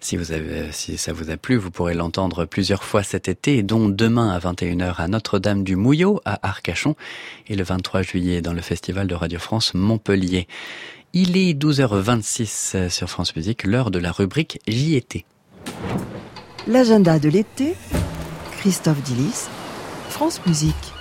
Si 0.00 0.18
si 0.72 0.98
ça 0.98 1.12
vous 1.12 1.30
a 1.30 1.36
plu, 1.36 1.56
vous 1.56 1.70
pourrez 1.70 1.94
l'entendre 1.94 2.44
plusieurs 2.44 2.84
fois 2.84 3.02
cet 3.02 3.28
été, 3.28 3.62
dont 3.62 3.88
demain 3.88 4.30
à 4.30 4.38
21h 4.38 4.96
à 4.98 5.08
Notre-Dame 5.08 5.64
du 5.64 5.76
Mouillot 5.76 6.20
à 6.24 6.46
Arcachon 6.46 6.96
et 7.48 7.56
le 7.56 7.64
23 7.64 8.02
juillet 8.02 8.42
dans 8.42 8.52
le 8.52 8.60
Festival 8.60 9.06
de 9.06 9.14
Radio 9.14 9.38
France 9.38 9.72
Montpellier. 9.74 10.46
Il 11.12 11.36
est 11.36 11.54
12h26 11.54 12.90
sur 12.90 13.08
France 13.08 13.34
Musique, 13.34 13.64
l'heure 13.64 13.90
de 13.90 13.98
la 13.98 14.12
rubrique 14.12 14.60
J'y 14.68 14.96
étais. 14.96 15.24
L'agenda 16.66 17.18
de 17.18 17.28
l'été, 17.28 17.74
Christophe 18.58 19.02
Dillis, 19.02 19.48
France 20.10 20.40
Musique. 20.46 20.99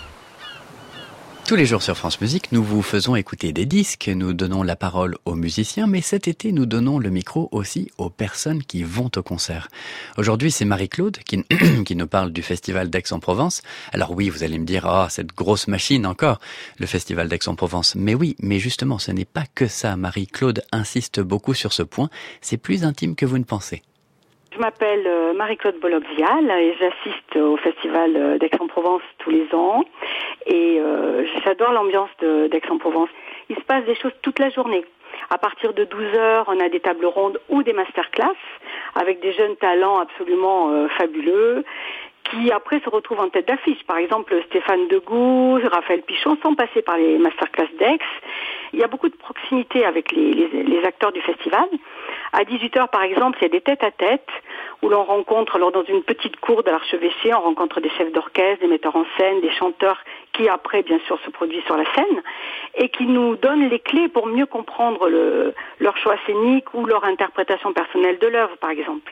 Tous 1.50 1.56
les 1.56 1.66
jours 1.66 1.82
sur 1.82 1.98
France 1.98 2.22
Musique, 2.22 2.52
nous 2.52 2.64
vous 2.64 2.84
faisons 2.84 3.16
écouter 3.16 3.54
des 3.54 3.66
disques, 3.66 4.08
nous 4.14 4.34
donnons 4.34 4.62
la 4.62 4.76
parole 4.76 5.18
aux 5.26 5.34
musiciens, 5.34 5.88
mais 5.88 6.00
cet 6.00 6.28
été, 6.28 6.52
nous 6.52 6.68
donnons 6.68 7.00
le 7.00 7.10
micro 7.10 7.50
aussi 7.52 7.90
aux 7.98 8.12
personnes 8.12 8.62
qui 8.62 8.84
vont 8.84 9.10
au 9.16 9.24
concert. 9.24 9.68
Aujourd'hui, 10.16 10.52
c'est 10.52 10.64
Marie-Claude 10.64 11.18
qui, 11.26 11.44
nous 11.96 12.06
parle 12.06 12.32
du 12.32 12.44
Festival 12.44 12.92
d'Aix-en-Provence. 12.92 13.64
Alors 13.94 14.12
oui, 14.12 14.30
vous 14.30 14.44
allez 14.44 14.60
me 14.60 14.66
dire, 14.66 14.86
oh, 14.88 15.08
cette 15.10 15.34
grosse 15.34 15.68
machine 15.68 16.06
encore, 16.06 16.40
le 16.78 16.86
Festival 16.86 17.28
d'Aix-en-Provence. 17.28 17.96
Mais 17.96 18.14
oui, 18.14 18.36
mais 18.38 18.60
justement, 18.60 19.00
ce 19.00 19.10
n'est 19.10 19.26
pas 19.26 19.46
que 19.56 19.68
ça. 19.68 19.98
Marie-Claude 19.98 20.62
insiste 20.72 21.20
beaucoup 21.20 21.56
sur 21.56 21.74
ce 21.74 21.82
point. 21.82 22.12
C'est 22.42 22.58
plus 22.58 22.84
intime 22.84 23.16
que 23.16 23.26
vous 23.26 23.40
ne 23.40 23.44
pensez. 23.44 23.82
Je 24.60 24.62
m'appelle 24.66 25.08
euh, 25.08 25.34
Marie-Claude 25.36 25.80
Bologzial 25.80 26.52
et 26.52 26.76
j'assiste 26.78 27.38
au 27.38 27.56
festival 27.56 28.12
euh, 28.18 28.38
d'Aix-en-Provence 28.40 29.02
tous 29.20 29.30
les 29.30 29.48
ans. 29.54 29.86
Et 30.48 30.82
euh, 30.82 31.26
j'adore 31.46 31.72
l'ambiance 31.72 32.10
d'Aix-en-Provence. 32.20 33.08
Il 33.48 33.56
se 33.56 33.62
passe 33.62 33.86
des 33.86 33.96
choses 33.96 34.12
toute 34.22 34.38
la 34.38 34.50
journée. 34.50 34.84
À 35.30 35.38
partir 35.38 35.72
de 35.72 35.86
12 35.86 36.14
heures, 36.14 36.44
on 36.50 36.60
a 36.60 36.68
des 36.68 36.82
tables 36.82 37.06
rondes 37.06 37.40
ou 37.48 37.64
des 37.64 37.72
masterclass 37.72 38.36
avec 38.96 39.22
des 39.22 39.32
jeunes 39.32 39.56
talents 39.56 40.00
absolument 40.00 40.90
fabuleux 40.98 41.64
qui 42.30 42.52
après 42.52 42.82
se 42.82 42.90
retrouvent 42.90 43.22
en 43.22 43.30
tête 43.30 43.48
d'affiche. 43.48 43.82
Par 43.86 43.98
exemple, 43.98 44.36
Stéphane 44.48 44.90
Degout, 44.90 45.60
Raphaël 45.72 46.02
Pichon 46.02 46.38
sont 46.44 46.56
passés 46.56 46.82
par 46.82 46.98
les 46.98 47.18
masterclass 47.18 47.70
d'Aix. 47.80 48.00
Il 48.74 48.80
y 48.80 48.84
a 48.84 48.88
beaucoup 48.88 49.10
de 49.10 49.16
proximité 49.16 49.86
avec 49.86 50.12
les 50.12 50.82
acteurs 50.84 51.14
du 51.14 51.22
festival. 51.22 51.70
À 52.32 52.44
18h, 52.44 52.90
par 52.90 53.02
exemple, 53.04 53.38
il 53.42 53.44
y 53.44 53.46
a 53.46 53.50
des 53.50 53.62
têtes-à-tête 53.62 54.28
où 54.82 54.90
l'on 54.90 55.04
rencontre, 55.04 55.56
alors 55.56 55.72
dans 55.72 55.84
une 55.84 56.04
petite 56.04 56.40
cour 56.40 56.64
de 56.64 56.70
l'archevêché, 56.70 57.34
on 57.34 57.42
rencontre 57.42 57.82
des 57.82 57.90
chefs 57.90 58.12
d'orchestre, 58.12 58.62
des 58.62 58.68
metteurs 58.68 58.96
en 58.96 59.06
scène, 59.18 59.42
des 59.42 59.52
chanteurs 59.52 60.00
qui 60.34 60.48
après, 60.48 60.84
bien 60.84 61.00
sûr, 61.08 61.20
se 61.26 61.30
produisent 61.32 61.66
sur 61.66 61.76
la 61.76 61.86
scène 61.96 62.22
et 62.76 62.90
qui 62.90 63.06
nous 63.06 63.36
donnent 63.36 63.68
les 63.68 63.80
clés 63.80 64.08
pour 64.08 64.28
mieux 64.28 64.46
comprendre 64.46 65.10
le, 65.10 65.54
leur 65.80 65.98
choix 65.98 66.16
scénique 66.26 66.74
ou 66.74 66.86
leur 66.86 67.04
interprétation 67.04 67.74
personnelle 67.74 68.20
de 68.20 68.28
l'œuvre, 68.28 68.56
par 68.58 68.70
exemple. 68.70 69.12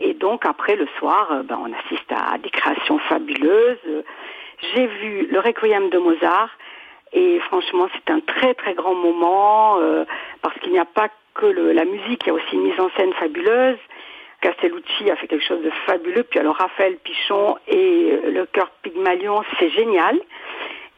Et 0.00 0.14
donc 0.14 0.46
après 0.46 0.76
le 0.76 0.86
soir, 0.98 1.28
euh, 1.32 1.42
ben, 1.42 1.58
on 1.60 1.72
assiste 1.72 2.10
à 2.10 2.38
des 2.38 2.50
créations 2.50 2.98
fabuleuses. 3.00 4.04
J'ai 4.74 4.86
vu 4.86 5.26
le 5.30 5.40
Requiem 5.40 5.90
de 5.90 5.98
Mozart 5.98 6.50
Et 7.12 7.38
franchement, 7.40 7.88
c'est 7.94 8.12
un 8.12 8.20
très 8.20 8.54
très 8.54 8.74
grand 8.74 8.94
moment 8.94 9.78
euh, 9.80 10.04
parce 10.42 10.58
qu'il 10.60 10.72
n'y 10.72 10.78
a 10.78 10.84
pas 10.84 11.08
que 11.34 11.46
le, 11.46 11.72
la 11.72 11.84
musique, 11.84 12.22
il 12.24 12.26
y 12.28 12.30
a 12.30 12.34
aussi 12.34 12.54
une 12.54 12.62
mise 12.62 12.80
en 12.80 12.90
scène 12.96 13.12
fabuleuse. 13.14 13.78
Castellucci 14.40 15.10
a 15.10 15.16
fait 15.16 15.26
quelque 15.26 15.44
chose 15.44 15.62
de 15.62 15.70
fabuleux. 15.86 16.22
Puis 16.22 16.38
alors 16.38 16.56
Raphaël 16.56 16.96
Pichon 17.02 17.56
et 17.66 18.18
le 18.26 18.46
chœur 18.46 18.70
Pygmalion, 18.82 19.42
c'est 19.58 19.70
génial. 19.70 20.20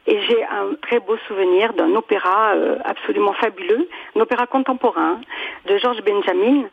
Et 0.05 0.21
j'ai 0.21 0.43
un 0.43 0.73
très 0.81 0.99
beau 0.99 1.17
souvenir 1.27 1.73
d'un 1.73 1.93
opéra 1.95 2.53
euh, 2.55 2.77
absolument 2.85 3.33
fabuleux, 3.33 3.89
un 4.15 4.19
opéra 4.21 4.47
contemporain 4.47 5.19
de 5.65 5.77
Georges 5.77 6.01
Benjamin 6.01 6.63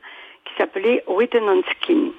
qui 0.44 0.55
s'appelait 0.57 1.03
Written 1.09 1.42
on 1.48 1.62
Skin. 1.62 2.11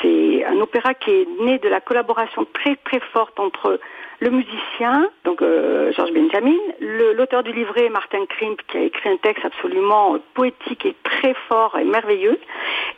C'est 0.00 0.44
un 0.44 0.60
opéra 0.60 0.94
qui 0.94 1.10
est 1.10 1.26
né 1.40 1.58
de 1.58 1.68
la 1.68 1.80
collaboration 1.80 2.46
très 2.52 2.76
très 2.76 3.00
forte 3.12 3.38
entre 3.40 3.80
le 4.20 4.30
musicien, 4.30 5.08
donc 5.24 5.42
euh, 5.42 5.92
Georges 5.92 6.12
Benjamin, 6.12 6.56
l'auteur 6.80 7.42
du 7.42 7.52
livret 7.52 7.88
Martin 7.88 8.24
Krimp 8.26 8.56
qui 8.68 8.76
a 8.76 8.82
écrit 8.82 9.08
un 9.08 9.16
texte 9.16 9.44
absolument 9.44 10.16
poétique 10.34 10.86
et 10.86 10.94
très 11.02 11.34
fort 11.48 11.76
et 11.76 11.84
merveilleux, 11.84 12.38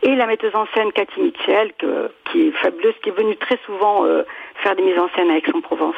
et 0.03 0.15
la 0.17 0.27
metteuse 0.27 0.55
en 0.55 0.67
scène 0.75 0.93
Cathy 0.93 1.21
Mitchell 1.21 1.73
qui 2.31 2.49
est 2.49 2.51
fabuleuse, 2.53 2.95
qui 3.03 3.09
est 3.09 3.17
venue 3.17 3.37
très 3.37 3.59
souvent 3.65 4.05
euh, 4.05 4.25
faire 4.57 4.77
des 4.77 4.83
mises 4.83 4.99
en 4.99 5.09
scène 5.17 5.31
avec 5.31 5.47
son 5.47 5.63
provence 5.63 5.97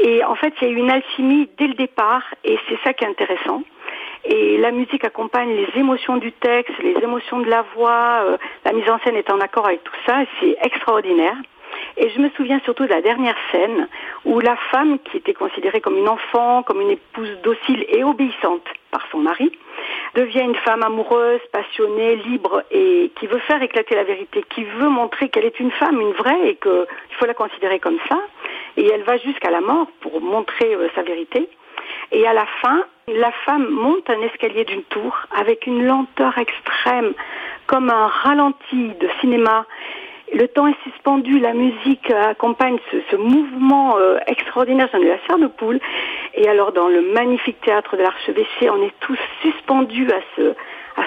Et 0.00 0.24
en 0.24 0.34
fait, 0.34 0.52
il 0.60 0.68
y 0.68 0.70
a 0.70 0.74
eu 0.74 0.76
une 0.78 0.90
alchimie 0.90 1.48
dès 1.58 1.68
le 1.68 1.74
départ, 1.74 2.24
et 2.42 2.58
c'est 2.68 2.78
ça 2.82 2.92
qui 2.92 3.04
est 3.04 3.08
intéressant. 3.08 3.62
Et 4.28 4.58
la 4.58 4.72
musique 4.72 5.04
accompagne 5.04 5.54
les 5.54 5.68
émotions 5.78 6.16
du 6.16 6.32
texte, 6.32 6.74
les 6.82 6.96
émotions 7.02 7.38
de 7.38 7.48
la 7.48 7.62
voix, 7.74 8.22
euh, 8.24 8.36
la 8.64 8.72
mise 8.72 8.88
en 8.90 8.98
scène 9.00 9.16
est 9.16 9.30
en 9.30 9.40
accord 9.40 9.66
avec 9.66 9.84
tout 9.84 9.94
ça, 10.04 10.24
c'est 10.40 10.56
extraordinaire. 10.62 11.36
Et 11.96 12.10
je 12.10 12.18
me 12.18 12.28
souviens 12.30 12.60
surtout 12.64 12.84
de 12.84 12.90
la 12.90 13.02
dernière 13.02 13.36
scène 13.52 13.88
où 14.24 14.40
la 14.40 14.56
femme, 14.70 14.98
qui 14.98 15.18
était 15.18 15.32
considérée 15.32 15.80
comme 15.80 15.96
une 15.96 16.08
enfant, 16.08 16.62
comme 16.62 16.80
une 16.80 16.90
épouse 16.90 17.38
docile 17.42 17.86
et 17.88 18.02
obéissante 18.02 18.66
par 18.90 19.06
son 19.10 19.18
mari, 19.18 19.52
devient 20.14 20.42
une 20.42 20.56
femme 20.56 20.82
amoureuse, 20.82 21.40
passionnée, 21.52 22.16
libre 22.16 22.64
et 22.70 23.12
qui 23.18 23.26
veut 23.26 23.38
faire 23.40 23.62
éclater 23.62 23.94
la 23.94 24.04
vérité, 24.04 24.44
qui 24.50 24.64
veut 24.64 24.88
montrer 24.88 25.28
qu'elle 25.28 25.44
est 25.44 25.60
une 25.60 25.70
femme, 25.70 26.00
une 26.00 26.12
vraie 26.12 26.48
et 26.48 26.56
qu'il 26.56 27.16
faut 27.18 27.26
la 27.26 27.34
considérer 27.34 27.78
comme 27.78 27.98
ça. 28.08 28.18
Et 28.76 28.86
elle 28.92 29.02
va 29.02 29.16
jusqu'à 29.18 29.50
la 29.50 29.60
mort 29.60 29.86
pour 30.00 30.20
montrer 30.20 30.74
euh, 30.74 30.88
sa 30.94 31.02
vérité. 31.02 31.48
Et 32.12 32.26
à 32.26 32.32
la 32.32 32.46
fin, 32.62 32.84
la 33.08 33.30
femme 33.44 33.68
monte 33.68 34.10
un 34.10 34.20
escalier 34.22 34.64
d'une 34.64 34.82
tour 34.82 35.16
avec 35.36 35.66
une 35.66 35.84
lenteur 35.84 36.36
extrême, 36.38 37.12
comme 37.66 37.90
un 37.90 38.08
ralenti 38.08 38.92
de 39.00 39.08
cinéma. 39.20 39.64
Le 40.32 40.48
temps 40.48 40.66
est 40.66 40.82
suspendu, 40.82 41.38
la 41.38 41.52
musique 41.52 42.10
accompagne 42.10 42.78
ce, 42.90 43.16
mouvement 43.16 43.96
euh, 43.96 44.18
extraordinaire, 44.26 44.88
j'en 44.92 45.00
ai 45.00 45.08
la 45.08 45.18
chair 45.20 45.38
de 45.38 45.46
poule. 45.46 45.78
Et 46.34 46.48
alors 46.48 46.72
dans 46.72 46.88
le 46.88 47.00
magnifique 47.00 47.60
théâtre 47.60 47.96
de 47.96 48.02
l'archevêché, 48.02 48.68
on 48.70 48.82
est 48.82 48.94
tous 49.00 49.18
suspendus 49.40 50.08
à 50.10 50.20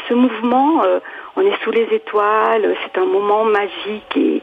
ce, 0.07 0.13
mouvement. 0.13 0.83
Euh, 0.85 0.99
on 1.35 1.41
est 1.41 1.63
sous 1.63 1.71
les 1.71 1.87
étoiles, 1.91 2.75
c'est 2.83 2.97
un 2.97 3.05
moment 3.05 3.43
magique 3.43 4.15
et 4.15 4.41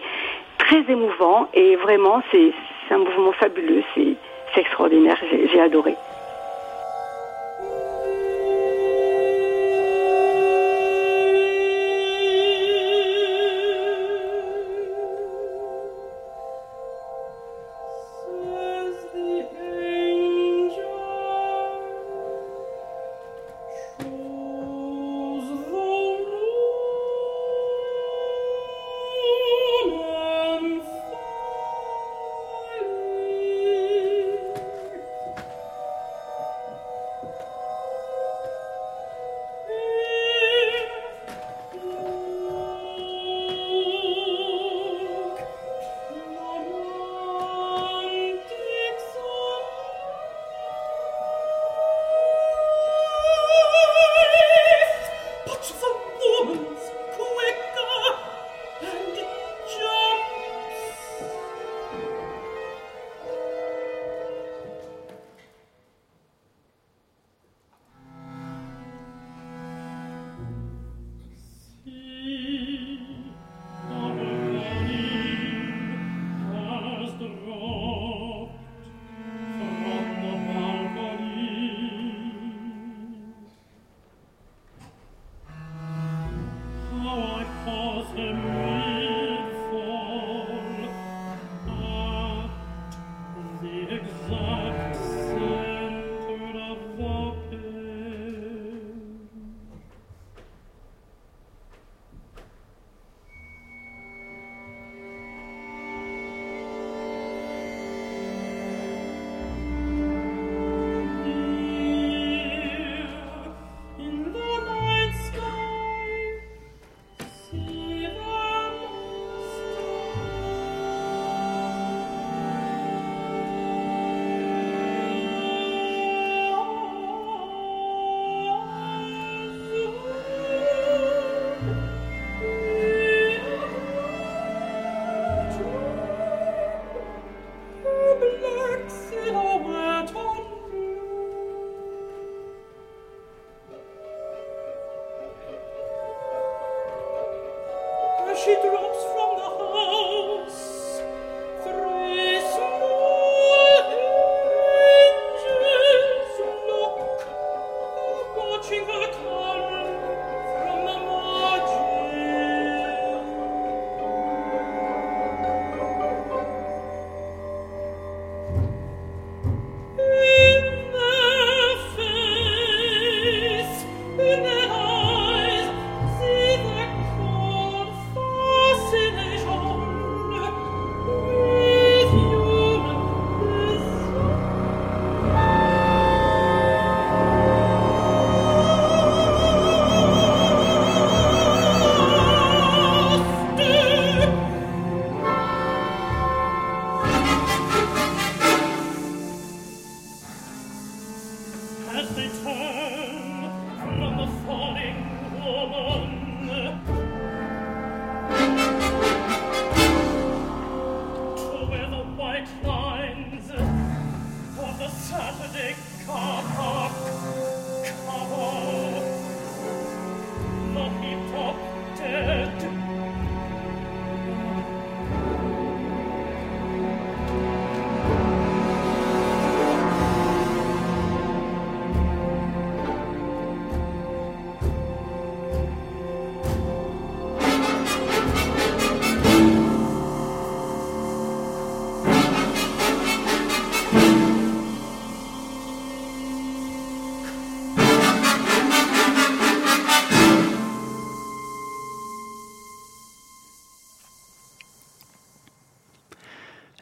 très 0.59 0.85
émouvant. 0.91 1.49
Et 1.55 1.77
vraiment, 1.77 2.23
c'est 2.31 2.53
un 2.91 2.99
mouvement 2.99 3.33
fabuleux, 3.33 3.83
c'est 3.95 4.15
extraordinaire, 4.61 5.17
j'ai 5.31 5.61
adoré. 5.61 5.95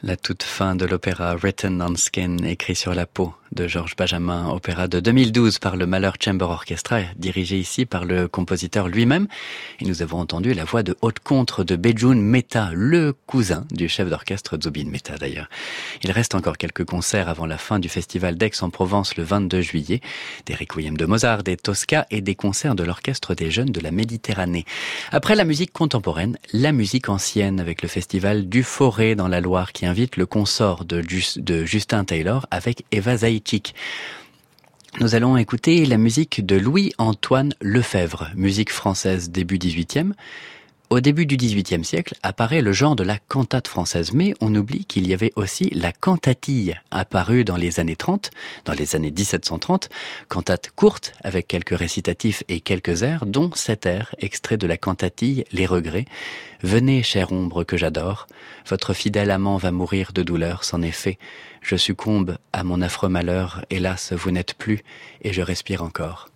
La 0.05 0.15
toute 0.15 0.43
fin 0.43 0.75
de 0.75 0.85
l'opéra 0.85 1.35
Written 1.35 1.81
on 1.81 1.95
Skin, 1.95 2.37
écrit 2.43 2.75
sur 2.75 2.93
la 2.93 3.07
peau 3.07 3.33
de 3.51 3.67
Georges 3.67 3.95
Benjamin, 3.97 4.49
opéra 4.49 4.87
de 4.87 4.99
2012 4.99 5.59
par 5.59 5.75
le 5.75 5.85
Malheur 5.85 6.15
Chamber 6.19 6.45
Orchestra, 6.45 7.01
dirigé 7.17 7.57
ici 7.57 7.85
par 7.85 8.05
le 8.05 8.27
compositeur 8.27 8.87
lui-même. 8.87 9.27
Et 9.79 9.85
nous 9.85 10.01
avons 10.01 10.19
entendu 10.19 10.53
la 10.53 10.63
voix 10.63 10.83
de 10.83 10.95
haute 11.01 11.19
contre 11.19 11.63
de 11.63 11.75
Bejun 11.75 12.15
Mehta, 12.15 12.69
le 12.73 13.13
cousin 13.25 13.65
du 13.71 13.89
chef 13.89 14.09
d'orchestre 14.09 14.57
Zubin 14.61 14.85
Mehta 14.85 15.17
d'ailleurs. 15.17 15.49
Il 16.03 16.11
reste 16.11 16.35
encore 16.35 16.57
quelques 16.57 16.85
concerts 16.85 17.29
avant 17.29 17.45
la 17.45 17.57
fin 17.57 17.79
du 17.79 17.89
festival 17.89 18.35
d'Aix-en-Provence 18.37 19.17
le 19.17 19.23
22 19.23 19.61
juillet, 19.61 20.01
des 20.45 20.55
requiem 20.55 20.95
de 20.95 21.05
Mozart, 21.05 21.43
des 21.43 21.57
Tosca 21.57 22.05
et 22.11 22.21
des 22.21 22.35
concerts 22.35 22.75
de 22.75 22.83
l'orchestre 22.83 23.33
des 23.33 23.51
jeunes 23.51 23.71
de 23.71 23.79
la 23.79 23.91
Méditerranée. 23.91 24.65
Après 25.11 25.35
la 25.35 25.45
musique 25.45 25.73
contemporaine, 25.73 26.37
la 26.53 26.71
musique 26.71 27.09
ancienne 27.09 27.59
avec 27.59 27.81
le 27.81 27.87
festival 27.87 28.49
du 28.49 28.63
Forêt 28.63 29.15
dans 29.15 29.27
la 29.27 29.41
Loire 29.41 29.71
qui 29.71 29.85
invite 29.85 30.17
le 30.17 30.25
consort 30.25 30.85
de, 30.85 31.03
Justin 31.65 32.03
Taylor 32.03 32.45
avec 32.51 32.83
Eva 32.91 33.15
Nous 34.99 35.13
allons 35.13 35.35
écouter 35.35 35.85
la 35.85 35.97
musique 35.97 36.45
de 36.45 36.55
Louis-Antoine 36.55 37.53
Lefebvre, 37.59 38.29
musique 38.35 38.71
française 38.71 39.29
début 39.29 39.57
18e. 39.57 40.13
Au 40.91 40.99
début 40.99 41.25
du 41.25 41.35
XVIIIe 41.35 41.83
siècle 41.83 42.13
apparaît 42.21 42.61
le 42.61 42.71
genre 42.71 42.95
de 42.95 43.03
la 43.03 43.17
cantate 43.17 43.67
française, 43.67 44.13
mais 44.13 44.35
on 44.39 44.53
oublie 44.53 44.85
qu'il 44.85 45.07
y 45.07 45.15
avait 45.15 45.33
aussi 45.35 45.71
la 45.71 45.91
cantatille, 45.91 46.79
apparue 46.91 47.43
dans 47.43 47.55
les 47.55 47.79
années 47.79 47.95
30, 47.95 48.29
dans 48.65 48.73
les 48.73 48.95
années 48.95 49.09
1730, 49.09 49.89
cantate 50.29 50.69
courte 50.75 51.13
avec 51.23 51.47
quelques 51.47 51.75
récitatifs 51.75 52.43
et 52.49 52.59
quelques 52.59 53.01
airs, 53.01 53.25
dont 53.25 53.49
cet 53.55 53.87
air 53.87 54.13
extrait 54.19 54.57
de 54.57 54.67
la 54.67 54.77
cantatille 54.77 55.43
Les 55.51 55.65
Regrets. 55.65 56.05
Venez, 56.61 57.01
chère 57.01 57.31
ombre 57.31 57.63
que 57.63 57.77
j'adore, 57.77 58.27
votre 58.67 58.93
fidèle 58.93 59.31
amant 59.31 59.57
va 59.57 59.71
mourir 59.71 60.11
de 60.13 60.21
douleur, 60.21 60.63
c'en 60.63 60.83
est 60.83 60.91
fait. 60.91 61.17
Je 61.63 61.77
succombe 61.77 62.37
à 62.53 62.63
mon 62.63 62.83
affreux 62.83 63.09
malheur, 63.09 63.65
hélas, 63.71 64.13
vous 64.13 64.29
n'êtes 64.29 64.53
plus, 64.53 64.83
et 65.23 65.33
je 65.33 65.41
respire 65.41 65.81
encore. 65.81 66.29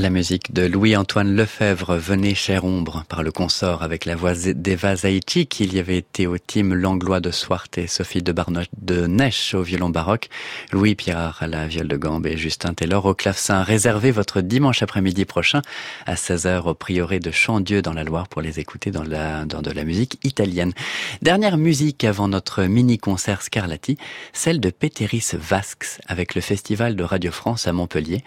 La 0.00 0.08
musique 0.08 0.54
de 0.54 0.62
Louis-Antoine 0.62 1.36
Lefebvre, 1.36 1.96
Venez 1.96 2.34
chère 2.34 2.64
ombre, 2.64 3.04
par 3.10 3.22
le 3.22 3.30
consort 3.30 3.82
avec 3.82 4.06
la 4.06 4.16
voix 4.16 4.32
d'Eva 4.34 4.96
Zaïchi, 4.96 5.46
qui 5.46 5.66
y 5.66 5.78
avait 5.78 5.98
été 5.98 6.26
au 6.26 6.38
team 6.38 6.72
Langlois 6.72 7.20
de 7.20 7.30
Swart 7.30 7.68
et 7.76 7.86
Sophie 7.86 8.22
de 8.22 8.32
Barnoche 8.32 8.68
de 8.80 9.06
Neche 9.06 9.52
au 9.52 9.62
violon 9.62 9.90
baroque, 9.90 10.30
Louis 10.72 10.94
Pierre 10.94 11.36
à 11.40 11.46
la 11.46 11.66
viole 11.66 11.86
de 11.86 11.98
gambe 11.98 12.26
et 12.26 12.38
Justin 12.38 12.72
Taylor 12.72 13.04
au 13.04 13.12
clavecin. 13.12 13.62
Réservé 13.62 14.10
votre 14.10 14.40
dimanche 14.40 14.82
après-midi 14.82 15.26
prochain 15.26 15.60
à 16.06 16.14
16h 16.14 16.62
au 16.62 16.72
prieuré 16.72 17.20
de 17.20 17.30
Chandieu 17.30 17.82
dans 17.82 17.92
la 17.92 18.02
Loire 18.02 18.26
pour 18.26 18.40
les 18.40 18.58
écouter 18.58 18.90
dans, 18.90 19.04
la, 19.04 19.44
dans 19.44 19.60
de 19.60 19.70
la 19.70 19.84
musique 19.84 20.18
italienne. 20.24 20.72
Dernière 21.20 21.58
musique 21.58 22.04
avant 22.04 22.26
notre 22.26 22.62
mini-concert 22.62 23.42
Scarlatti, 23.42 23.98
celle 24.32 24.60
de 24.60 24.70
Péteris 24.70 25.32
Vasques 25.34 26.00
avec 26.06 26.34
le 26.34 26.40
Festival 26.40 26.96
de 26.96 27.04
Radio 27.04 27.30
France 27.30 27.66
à 27.66 27.74
Montpellier. 27.74 28.24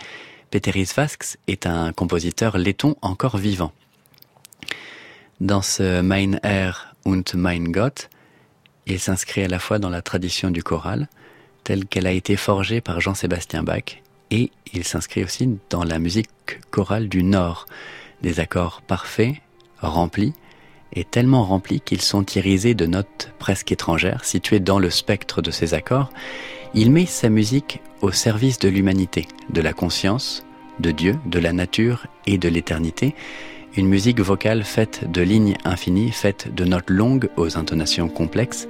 Peteris 0.54 0.94
Vasks 0.96 1.40
est 1.48 1.66
un 1.66 1.92
compositeur 1.94 2.60
letton 2.60 2.96
encore 3.02 3.38
vivant. 3.38 3.72
Dans 5.42 5.64
ce 5.64 6.02
Mein 6.02 6.40
Herr 6.44 6.94
und 7.06 7.34
mein 7.34 7.72
Gott, 7.72 8.12
il 8.86 9.00
s'inscrit 9.00 9.44
à 9.44 9.48
la 9.48 9.58
fois 9.58 9.80
dans 9.80 9.90
la 9.90 10.04
tradition 10.04 10.52
du 10.52 10.62
choral, 10.62 11.08
telle 11.64 11.88
qu'elle 11.88 12.06
a 12.06 12.12
été 12.12 12.36
forgée 12.36 12.82
par 12.82 13.02
Jean-Sébastien 13.02 13.64
Bach, 13.64 14.04
et 14.30 14.52
il 14.74 14.84
s'inscrit 14.84 15.24
aussi 15.24 15.58
dans 15.72 15.84
la 15.84 15.98
musique 15.98 16.30
chorale 16.70 17.10
du 17.10 17.24
Nord, 17.24 17.66
des 18.22 18.40
accords 18.40 18.84
parfaits, 18.84 19.38
remplis, 19.80 20.34
et 20.94 21.04
tellement 21.04 21.46
remplis 21.46 21.82
qu'ils 21.82 22.02
sont 22.02 22.28
irisés 22.36 22.76
de 22.76 22.86
notes 22.86 23.32
presque 23.40 23.72
étrangères, 23.72 24.24
situées 24.24 24.60
dans 24.60 24.78
le 24.78 24.92
spectre 24.92 25.42
de 25.42 25.50
ces 25.50 25.74
accords, 25.74 26.12
il 26.74 26.92
met 26.92 27.06
sa 27.06 27.30
musique 27.30 27.82
au 28.02 28.12
service 28.12 28.60
de 28.60 28.70
l'humanité, 28.70 29.28
de 29.50 29.62
la 29.62 29.74
conscience, 29.74 30.46
de 30.80 30.92
Dieu, 30.92 31.16
de 31.26 31.40
la 31.40 31.54
nature 31.54 32.08
et 32.26 32.38
de 32.38 32.50
l'éternité, 32.50 33.16
une 33.76 33.88
musique 33.88 34.20
vocale 34.20 34.64
faite 34.64 35.10
de 35.12 35.22
lignes 35.22 35.56
infinies, 35.66 36.12
faite 36.12 36.54
de 36.54 36.64
notes 36.64 36.90
longues 36.90 37.30
aux 37.38 37.58
intonations 37.58 38.08
complexes. 38.08 38.68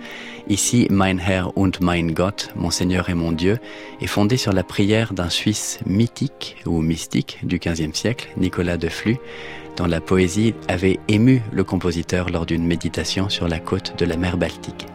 Ici, 0.48 0.88
Mein 0.90 1.20
Herr 1.20 1.58
und 1.58 1.82
mein 1.82 2.14
Gott, 2.14 2.52
mon 2.56 2.72
Seigneur 2.72 3.10
et 3.10 3.14
mon 3.14 3.34
Dieu, 3.34 3.58
est 4.00 4.08
fondée 4.08 4.38
sur 4.38 4.54
la 4.54 4.64
prière 4.64 5.14
d'un 5.14 5.30
Suisse 5.30 5.80
mythique 5.86 6.58
ou 6.66 6.82
mystique 6.82 7.40
du 7.44 7.60
XVe 7.60 7.94
siècle, 7.94 8.30
Nicolas 8.38 8.78
de 8.78 8.88
Flux, 8.88 9.18
dont 9.76 9.88
la 9.88 10.00
poésie 10.00 10.54
avait 10.70 11.00
ému 11.10 11.42
le 11.52 11.64
compositeur 11.64 12.30
lors 12.30 12.46
d'une 12.46 12.66
méditation 12.66 13.28
sur 13.30 13.48
la 13.48 13.60
côte 13.60 13.98
de 13.98 14.06
la 14.06 14.16
mer 14.16 14.38
Baltique. 14.38 14.88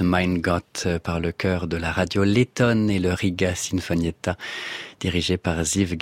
Mein 0.00 0.40
Gott 0.40 0.86
par 1.02 1.20
le 1.20 1.32
chœur 1.32 1.66
de 1.66 1.76
la 1.76 1.92
radio 1.92 2.24
Letton 2.24 2.88
et 2.88 2.98
le 2.98 3.12
Riga 3.12 3.54
Sinfonietta 3.54 4.36
dirigé 5.00 5.36
par 5.36 5.62
Ziv 5.64 5.96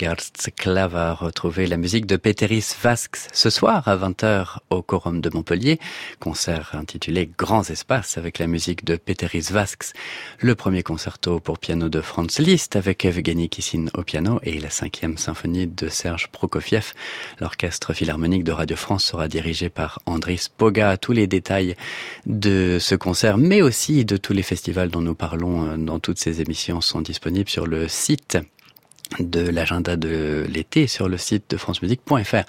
Klaver. 0.57 1.15
Retrouver 1.19 1.67
la 1.67 1.77
musique 1.77 2.05
de 2.05 2.15
Peteris 2.15 2.75
Vasks 2.81 3.27
ce 3.33 3.49
soir 3.49 3.87
à 3.87 3.97
20h 3.97 4.59
au 4.73 4.81
Quorum 4.81 5.21
de 5.21 5.29
Montpellier. 5.33 5.79
Concert 6.19 6.71
intitulé 6.73 7.29
Grands 7.37 7.63
Espaces 7.63 8.17
avec 8.17 8.39
la 8.39 8.47
musique 8.47 8.85
de 8.85 8.95
Peteris 8.95 9.47
Vasks. 9.51 9.93
Le 10.39 10.55
premier 10.55 10.83
concerto 10.83 11.39
pour 11.39 11.59
piano 11.59 11.89
de 11.89 12.01
Franz 12.01 12.41
Liszt 12.41 12.75
avec 12.75 13.05
Evgeny 13.05 13.49
Kissin 13.49 13.85
au 13.93 14.03
piano 14.03 14.39
et 14.43 14.59
la 14.59 14.69
cinquième 14.69 15.17
symphonie 15.17 15.67
de 15.67 15.87
Serge 15.89 16.27
Prokofiev. 16.27 16.93
L'orchestre 17.39 17.93
philharmonique 17.93 18.43
de 18.43 18.51
Radio 18.51 18.75
France 18.75 19.05
sera 19.05 19.27
dirigé 19.27 19.69
par 19.69 19.99
Andris 20.05 20.47
Poga. 20.55 20.97
Tous 20.97 21.11
les 21.11 21.27
détails 21.27 21.75
de 22.25 22.77
ce 22.79 22.95
concert, 22.95 23.37
mais 23.37 23.61
aussi 23.61 24.05
de 24.05 24.17
tous 24.17 24.33
les 24.33 24.43
festivals 24.43 24.89
dont 24.89 25.01
nous 25.01 25.15
parlons 25.15 25.65
euh, 25.65 25.77
dans 25.77 25.99
toutes 25.99 26.19
ces 26.19 26.41
émissions 26.41 26.81
sont 26.81 27.01
disponibles 27.01 27.49
sur 27.49 27.67
le 27.67 27.87
site 27.87 28.37
de 29.19 29.41
l'agenda 29.41 29.95
de 29.95 30.45
l'été 30.49 30.87
sur 30.87 31.07
le 31.07 31.17
site 31.17 31.51
de 31.51 31.57
francemusique.fr. 31.57 32.43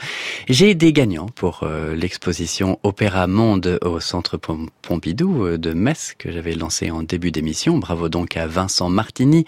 J'ai 0.49 0.75
des 0.75 0.93
gagnants 0.93 1.27
pour 1.27 1.61
euh, 1.63 1.95
l'exposition 1.95 2.79
Opéra 2.83 3.27
Monde 3.27 3.79
au 3.83 4.01
Centre 4.01 4.37
Pompidou 4.37 5.47
euh, 5.47 5.59
de 5.59 5.73
Metz 5.73 6.15
que 6.17 6.33
j'avais 6.33 6.55
lancé 6.55 6.91
en 6.91 7.03
début 7.03 7.31
d'émission. 7.31 7.79
Bravo 7.79 8.09
donc 8.09 8.37
à 8.37 8.47
Vincent 8.47 8.89
Martini, 8.89 9.45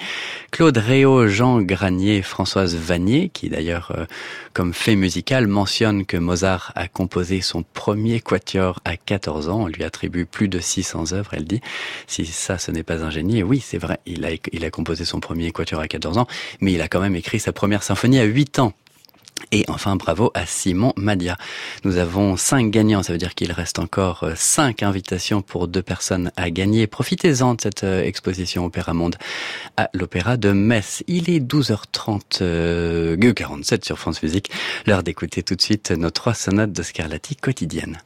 Claude 0.51 0.77
Réau, 0.77 1.27
Jean 1.27 1.63
Granier, 1.63 2.23
Françoise 2.23 2.77
Vanier, 2.77 3.31
qui 3.33 3.49
d'ailleurs, 3.49 3.93
euh, 3.97 4.05
comme 4.53 4.75
fait 4.75 4.97
musical, 4.97 5.47
mentionne 5.47 6.05
que 6.05 6.17
Mozart 6.17 6.73
a 6.75 6.89
composé 6.89 7.41
son 7.41 7.63
premier 7.63 8.21
quatuor 8.21 8.81
à 8.85 8.97
14 8.97 9.49
ans. 9.49 9.63
On 9.63 9.67
lui 9.69 9.85
attribue 9.85 10.27
plus 10.27 10.49
de 10.49 10.61
600 10.61 11.13
œuvres, 11.13 11.31
elle 11.33 11.45
dit. 11.45 11.61
Si 12.07 12.27
ça, 12.27 12.59
ce 12.59 12.71
n'est 12.71 12.83
pas 12.83 13.05
un 13.05 13.11
génie, 13.11 13.43
oui, 13.43 13.61
c'est 13.65 13.79
vrai, 13.79 13.99
il 14.07 14.25
a, 14.25 14.31
il 14.53 14.65
a 14.65 14.71
composé 14.71 15.05
son 15.05 15.21
premier 15.21 15.51
quatuor 15.51 15.81
à 15.81 15.89
14 15.89 16.19
ans, 16.19 16.27
mais 16.61 16.73
il 16.73 16.83
a 16.83 16.89
quand 16.97 17.03
même 17.03 17.17
écrit 17.17 17.41
sa 17.41 17.53
première 17.53 17.83
symphonie 17.83 18.19
à 18.19 18.25
8 18.25 18.59
ans. 18.59 18.73
Et 19.53 19.67
enfin, 19.69 19.97
bravo 19.97 20.31
à 20.33 20.47
Simon 20.47 20.95
Madia. 20.97 21.37
Nous 21.85 21.99
avons 21.99 22.39
cinq 22.39 22.71
gagnants, 22.71 23.03
ça 23.03 23.13
veut 23.13 23.19
dire 23.19 23.35
qu'il 23.35 23.53
reste 23.53 23.79
encore 23.79 24.23
euh, 24.23 24.33
cinq 24.35 24.83
invitations 24.83 25.43
pour 25.43 25.69
deux 25.69 25.83
personnes 25.83 26.33
à 26.37 26.51
gagner. 26.51 26.87
Profitez-en 26.87 27.53
de 27.53 27.61
cette 27.61 27.85
euh, 27.85 28.03
exposition 28.03 28.65
Opéra 28.65 28.95
Monde 28.95 29.17
à 29.77 29.91
l'Opéra 29.93 30.39
de 30.39 30.53
Metz. 30.53 31.05
Il 31.07 31.29
est 31.29 31.39
12h30, 31.39 32.39
euh, 32.41 33.33
47 33.35 33.85
sur 33.85 33.99
France 33.99 34.23
Musique. 34.23 34.51
L'heure 34.87 35.03
d'écouter 35.03 35.43
tout 35.43 35.55
de 35.55 35.61
suite 35.61 35.91
nos 35.91 36.11
trois 36.11 36.33
sonates 36.33 36.73
de 36.73 36.83
Scarlatti 36.83 37.37
quotidiennes. 37.37 37.99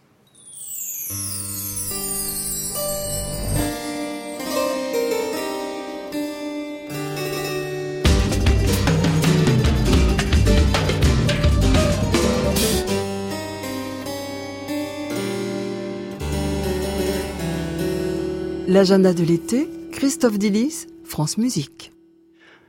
L'agenda 18.70 19.12
de 19.12 19.24
l'été, 19.24 19.68
Christophe 19.90 20.38
Dillis, 20.38 20.86
France 21.02 21.38
Musique. 21.38 21.90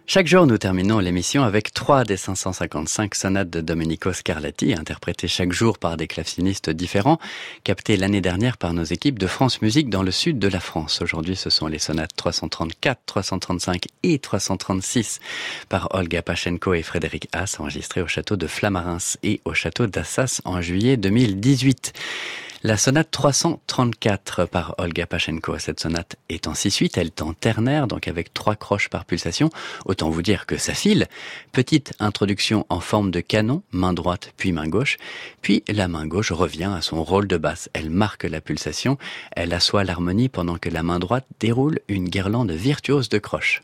Chaque 0.07 0.25
jour, 0.25 0.47
nous 0.47 0.57
terminons 0.57 0.97
l'émission 0.97 1.43
avec 1.43 1.75
trois 1.75 2.05
des 2.05 2.17
555 2.17 3.13
sonates 3.13 3.51
de 3.51 3.61
Domenico 3.61 4.11
Scarlatti, 4.11 4.73
interprétées 4.73 5.27
chaque 5.27 5.51
jour 5.51 5.77
par 5.77 5.97
des 5.97 6.07
clavecinistes 6.07 6.71
différents, 6.71 7.19
captées 7.63 7.97
l'année 7.97 8.19
dernière 8.19 8.57
par 8.57 8.73
nos 8.73 8.83
équipes 8.83 9.19
de 9.19 9.27
France 9.27 9.61
Musique 9.61 9.91
dans 9.91 10.01
le 10.01 10.09
sud 10.09 10.39
de 10.39 10.47
la 10.47 10.59
France. 10.59 11.03
Aujourd'hui, 11.03 11.35
ce 11.35 11.51
sont 11.51 11.67
les 11.67 11.77
sonates 11.77 12.15
334, 12.15 12.99
335 13.05 13.85
et 14.01 14.17
336 14.17 15.19
par 15.69 15.89
Olga 15.91 16.23
Pachenko 16.23 16.73
et 16.73 16.81
Frédéric 16.81 17.27
Haas, 17.31 17.57
enregistrées 17.59 18.01
au 18.01 18.07
château 18.07 18.37
de 18.37 18.47
Flamarins 18.47 18.97
et 19.21 19.39
au 19.45 19.53
château 19.53 19.85
d'Assas 19.85 20.41
en 20.45 20.61
juillet 20.61 20.97
2018. 20.97 21.93
La 22.63 22.77
sonate 22.77 23.09
334 23.09 24.45
par 24.45 24.75
Olga 24.77 25.07
Pachenko. 25.07 25.57
Cette 25.57 25.79
sonate 25.79 26.17
est 26.29 26.45
en 26.45 26.53
6-8, 26.53 26.91
elle 26.95 27.07
est 27.07 27.23
en 27.23 27.33
ternaire, 27.33 27.87
donc 27.87 28.07
avec 28.07 28.35
trois 28.35 28.55
croches 28.55 28.87
par 28.87 29.05
pulsation. 29.05 29.49
Autant 29.85 30.11
vous 30.11 30.21
dire 30.21 30.45
que 30.45 30.57
ça 30.57 30.75
file. 30.75 31.07
Petite 31.53 31.93
introduction 31.97 32.67
en 32.69 32.79
forme 32.79 33.09
de 33.09 33.19
canon, 33.19 33.63
main 33.71 33.93
droite 33.93 34.33
puis 34.37 34.51
main 34.51 34.67
gauche. 34.67 34.97
Puis 35.41 35.63
la 35.69 35.87
main 35.87 36.05
gauche 36.05 36.31
revient 36.31 36.71
à 36.75 36.83
son 36.83 37.03
rôle 37.03 37.27
de 37.27 37.37
basse. 37.37 37.67
Elle 37.73 37.89
marque 37.89 38.25
la 38.25 38.41
pulsation, 38.41 38.99
elle 39.31 39.53
assoit 39.53 39.83
l'harmonie 39.83 40.29
pendant 40.29 40.59
que 40.59 40.69
la 40.69 40.83
main 40.83 40.99
droite 40.99 41.25
déroule 41.39 41.79
une 41.87 42.09
guirlande 42.09 42.51
virtuose 42.51 43.09
de 43.09 43.17
croches. 43.17 43.63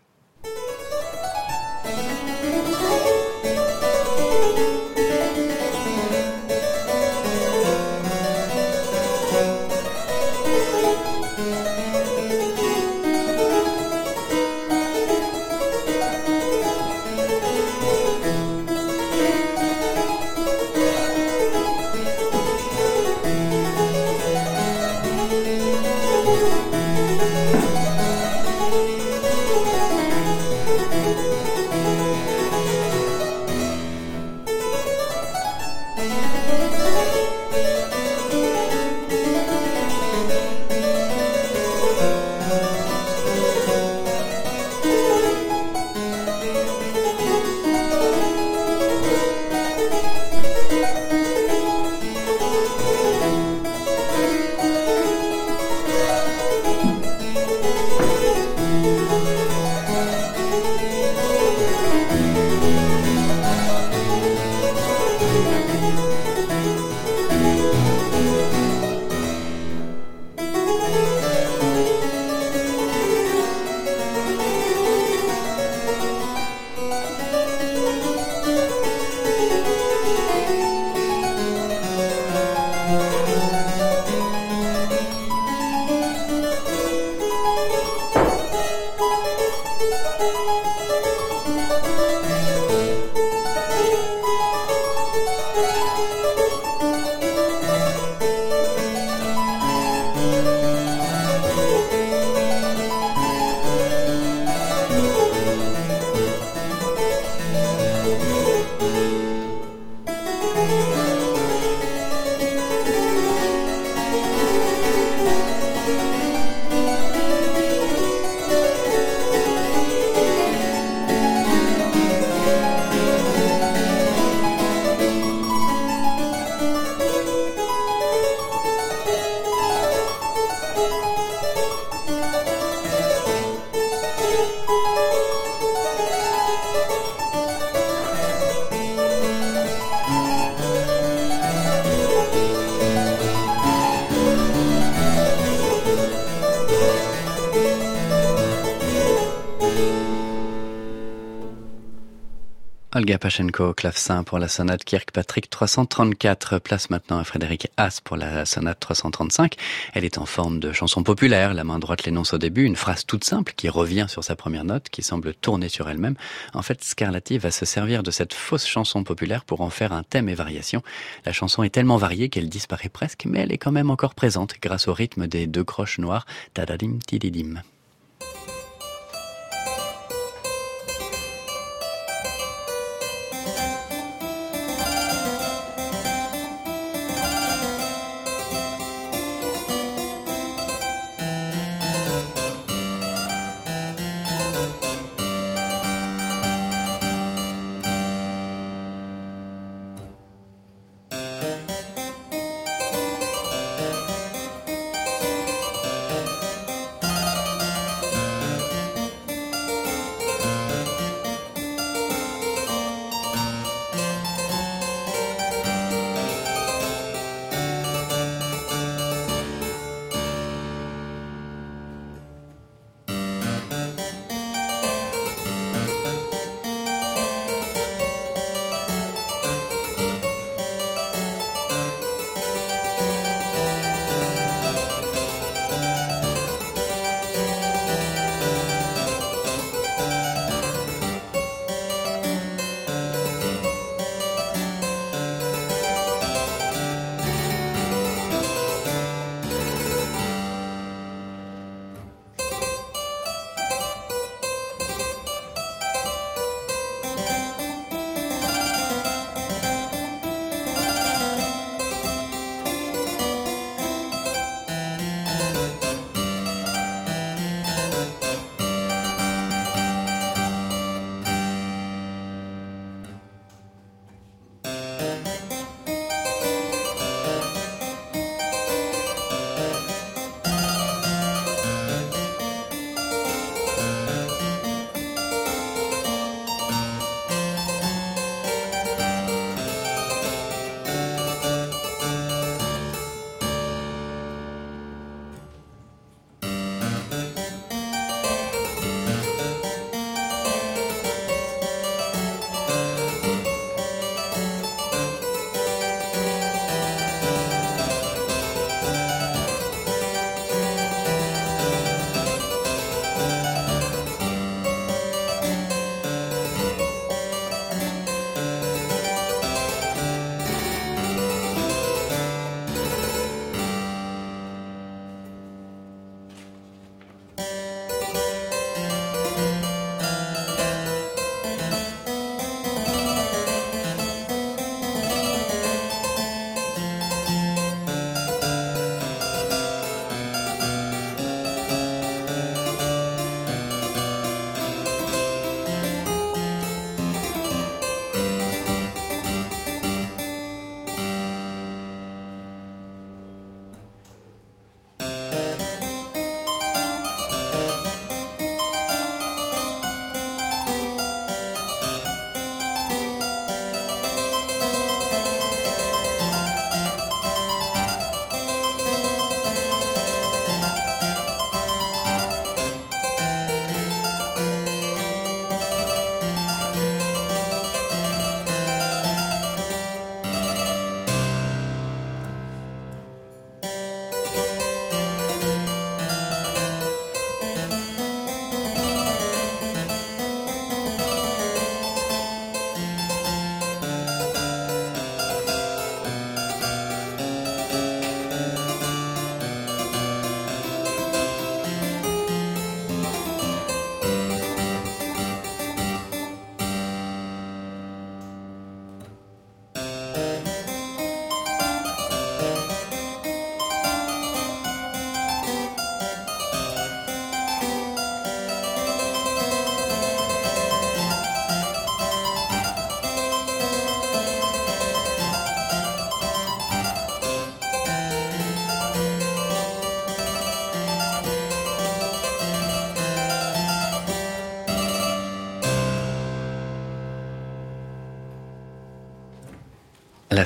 Olga 153.08 153.74
clavecin 153.74 154.24
pour 154.24 154.38
la 154.38 154.50
sonate 154.50 154.84
Kirkpatrick 154.84 155.50
334. 155.50 156.60
Place 156.60 156.90
maintenant 156.90 157.20
à 157.20 157.24
Frédéric 157.24 157.70
Haas 157.78 158.02
pour 158.04 158.18
la 158.18 158.46
sonate 158.46 158.82
335. 158.82 159.56
Elle 159.94 160.04
est 160.04 160.18
en 160.18 160.26
forme 160.26 160.60
de 160.60 160.74
chanson 160.74 161.04
populaire. 161.04 161.54
La 161.54 161.64
main 161.64 161.80
droite 161.80 162.04
l'énonce 162.04 162.34
au 162.34 162.38
début, 162.38 162.66
une 162.66 162.76
phrase 162.76 163.06
toute 163.06 163.24
simple 163.24 163.54
qui 163.56 163.70
revient 163.70 164.08
sur 164.10 164.26
sa 164.26 164.36
première 164.36 164.66
note, 164.66 164.90
qui 164.90 165.04
semble 165.04 165.34
tourner 165.36 165.70
sur 165.70 165.88
elle-même. 165.88 166.16
En 166.54 166.62
fait, 166.62 166.84
Scarlatti 166.84 167.38
va 167.38 167.50
se 167.50 167.64
servir 167.64 168.04
de 168.04 168.12
cette 168.12 168.34
fausse 168.34 168.68
chanson 168.68 169.06
populaire 169.06 169.46
pour 169.46 169.62
en 169.62 169.70
faire 169.70 169.94
un 169.94 170.04
thème 170.04 170.28
et 170.28 170.36
variation. 170.36 170.84
La 171.24 171.32
chanson 171.32 171.64
est 171.64 171.70
tellement 171.70 171.96
variée 171.96 172.28
qu'elle 172.28 172.50
disparaît 172.50 172.90
presque, 172.90 173.24
mais 173.26 173.40
elle 173.40 173.54
est 173.54 173.58
quand 173.58 173.72
même 173.72 173.90
encore 173.90 174.16
présente 174.16 174.56
grâce 174.62 174.90
au 174.90 174.94
rythme 174.94 175.28
des 175.28 175.48
deux 175.48 175.64
croches 175.64 176.00
noires. 176.00 176.26
Tadadim 176.54 177.00
tididim. 177.08 177.62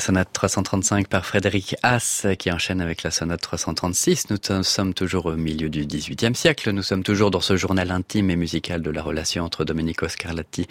Sonate 0.02 0.34
335 0.34 1.08
par 1.08 1.26
Frédéric 1.26 1.76
Haas 1.84 2.26
qui 2.40 2.52
enchaîne 2.52 2.82
avec 2.82 3.04
la 3.04 3.12
sonate 3.12 3.40
336. 3.40 4.32
Nous 4.32 4.64
sommes 4.64 4.94
toujours 4.94 5.28
au 5.28 5.36
milieu 5.36 5.70
du 5.70 5.86
XVIIIe 5.86 6.36
siècle. 6.36 6.72
Nous 6.72 6.82
sommes 6.82 7.04
toujours 7.04 7.30
dans 7.30 7.40
ce 7.40 7.56
journal 7.56 7.92
intime 7.92 8.32
et 8.32 8.36
musical 8.36 8.82
de 8.82 8.90
la 8.90 9.04
relation 9.04 9.46
entre 9.46 9.64
Domenico 9.64 10.08
Scarlatti 10.08 10.68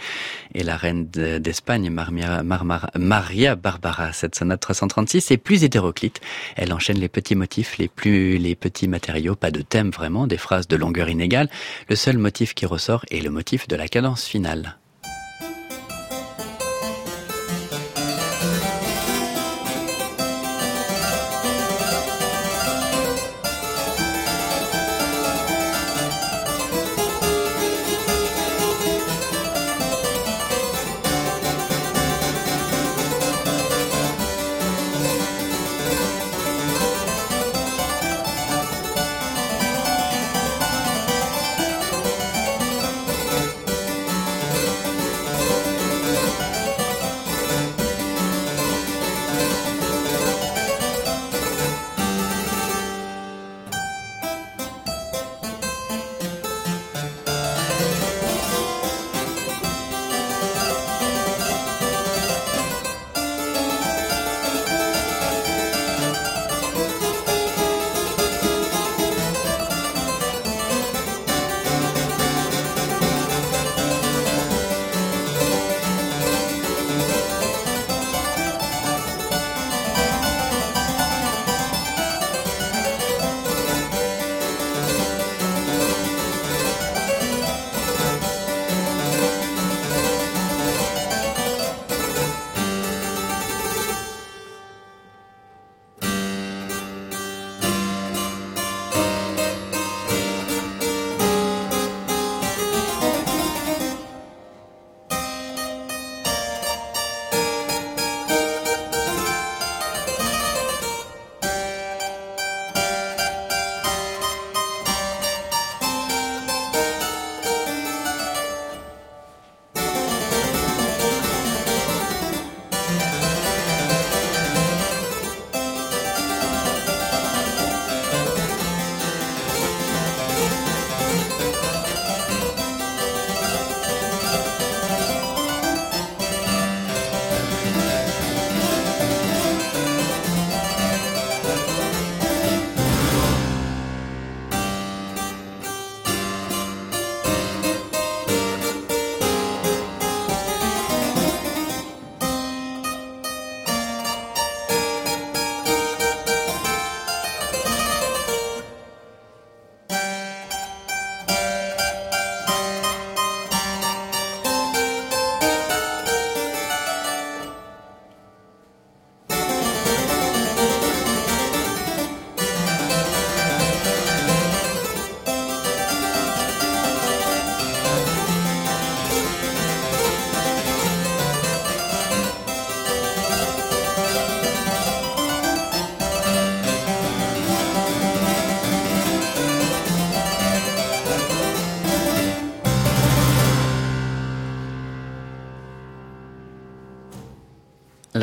et 0.55 0.65
la 0.65 0.77
reine 0.77 1.07
d'Espagne, 1.07 1.91
Maria, 1.91 3.55
Barbara. 3.55 4.13
Cette 4.13 4.35
sonate 4.35 4.61
336 4.61 5.31
est 5.31 5.37
plus 5.37 5.63
hétéroclite. 5.63 6.21
Elle 6.57 6.73
enchaîne 6.73 6.99
les 6.99 7.09
petits 7.09 7.37
motifs, 7.37 7.79
les 7.79 7.89
plus, 7.89 8.37
les 8.37 8.57
petits 8.57 8.89
matériaux, 8.89 9.37
pas 9.37 9.53
de 9.53 9.63
thème 9.63 9.91
vraiment, 9.91 10.27
des 10.27 10.39
phrases 10.39 10.67
de 10.67 10.77
longueur 10.77 11.09
inégale. 11.09 11.49
Le 11.89 11.95
seul 11.95 12.19
motif 12.19 12.53
qui 12.55 12.67
ressort 12.67 13.05
est 13.11 13.21
le 13.21 13.31
motif 13.31 13.69
de 13.69 13.77
la 13.77 13.87
cadence 13.87 14.25
finale. 14.25 14.80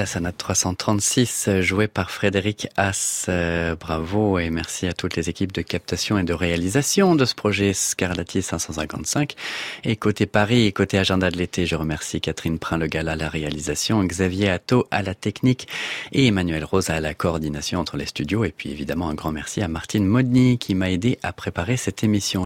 Sonate 0.08 0.38
336 0.38 1.62
jouée 1.62 1.88
par 1.88 2.10
Frédéric 2.10 2.68
Haas. 2.78 3.26
Euh, 3.30 3.76
bravo 3.76 4.40
et 4.40 4.50
merci 4.50 4.88
à 4.88 4.94
toutes 4.94 5.16
les 5.16 5.30
équipes 5.30 5.52
de 5.52 5.62
captation 5.62 6.18
et 6.18 6.24
de 6.24 6.34
réalisation 6.34 7.16
de 7.16 7.26
ce 7.26 7.36
projet 7.36 7.74
Scarlatti 7.74 8.42
555. 8.42 9.36
Et 9.84 9.96
côté 9.98 10.26
Paris 10.26 10.66
et 10.66 10.72
côté 10.72 10.98
agenda 10.98 11.30
de 11.30 11.38
l'été, 11.38 11.66
je 11.66 11.76
remercie 11.76 12.22
Catherine 12.22 12.58
Prin-Legal 12.58 13.10
à 13.10 13.16
la 13.16 13.30
réalisation, 13.30 14.04
Xavier 14.04 14.50
Atto 14.50 14.88
à 14.90 15.04
la 15.04 15.14
technique 15.14 15.68
et 16.12 16.28
Emmanuel 16.28 16.64
Rosa 16.64 16.96
à 16.96 17.00
la 17.02 17.14
coordination 17.14 17.80
entre 17.80 17.98
les 17.98 18.06
studios. 18.06 18.46
Et 18.46 18.52
puis 18.52 18.72
évidemment 18.72 19.10
un 19.10 19.14
grand 19.14 19.32
merci 19.32 19.62
à 19.62 19.68
Martine 19.68 20.06
Modny 20.06 20.58
qui 20.58 20.74
m'a 20.74 20.90
aidé 20.90 21.20
à 21.22 21.34
préparer 21.34 21.78
cette 21.78 22.04
émission. 22.04 22.28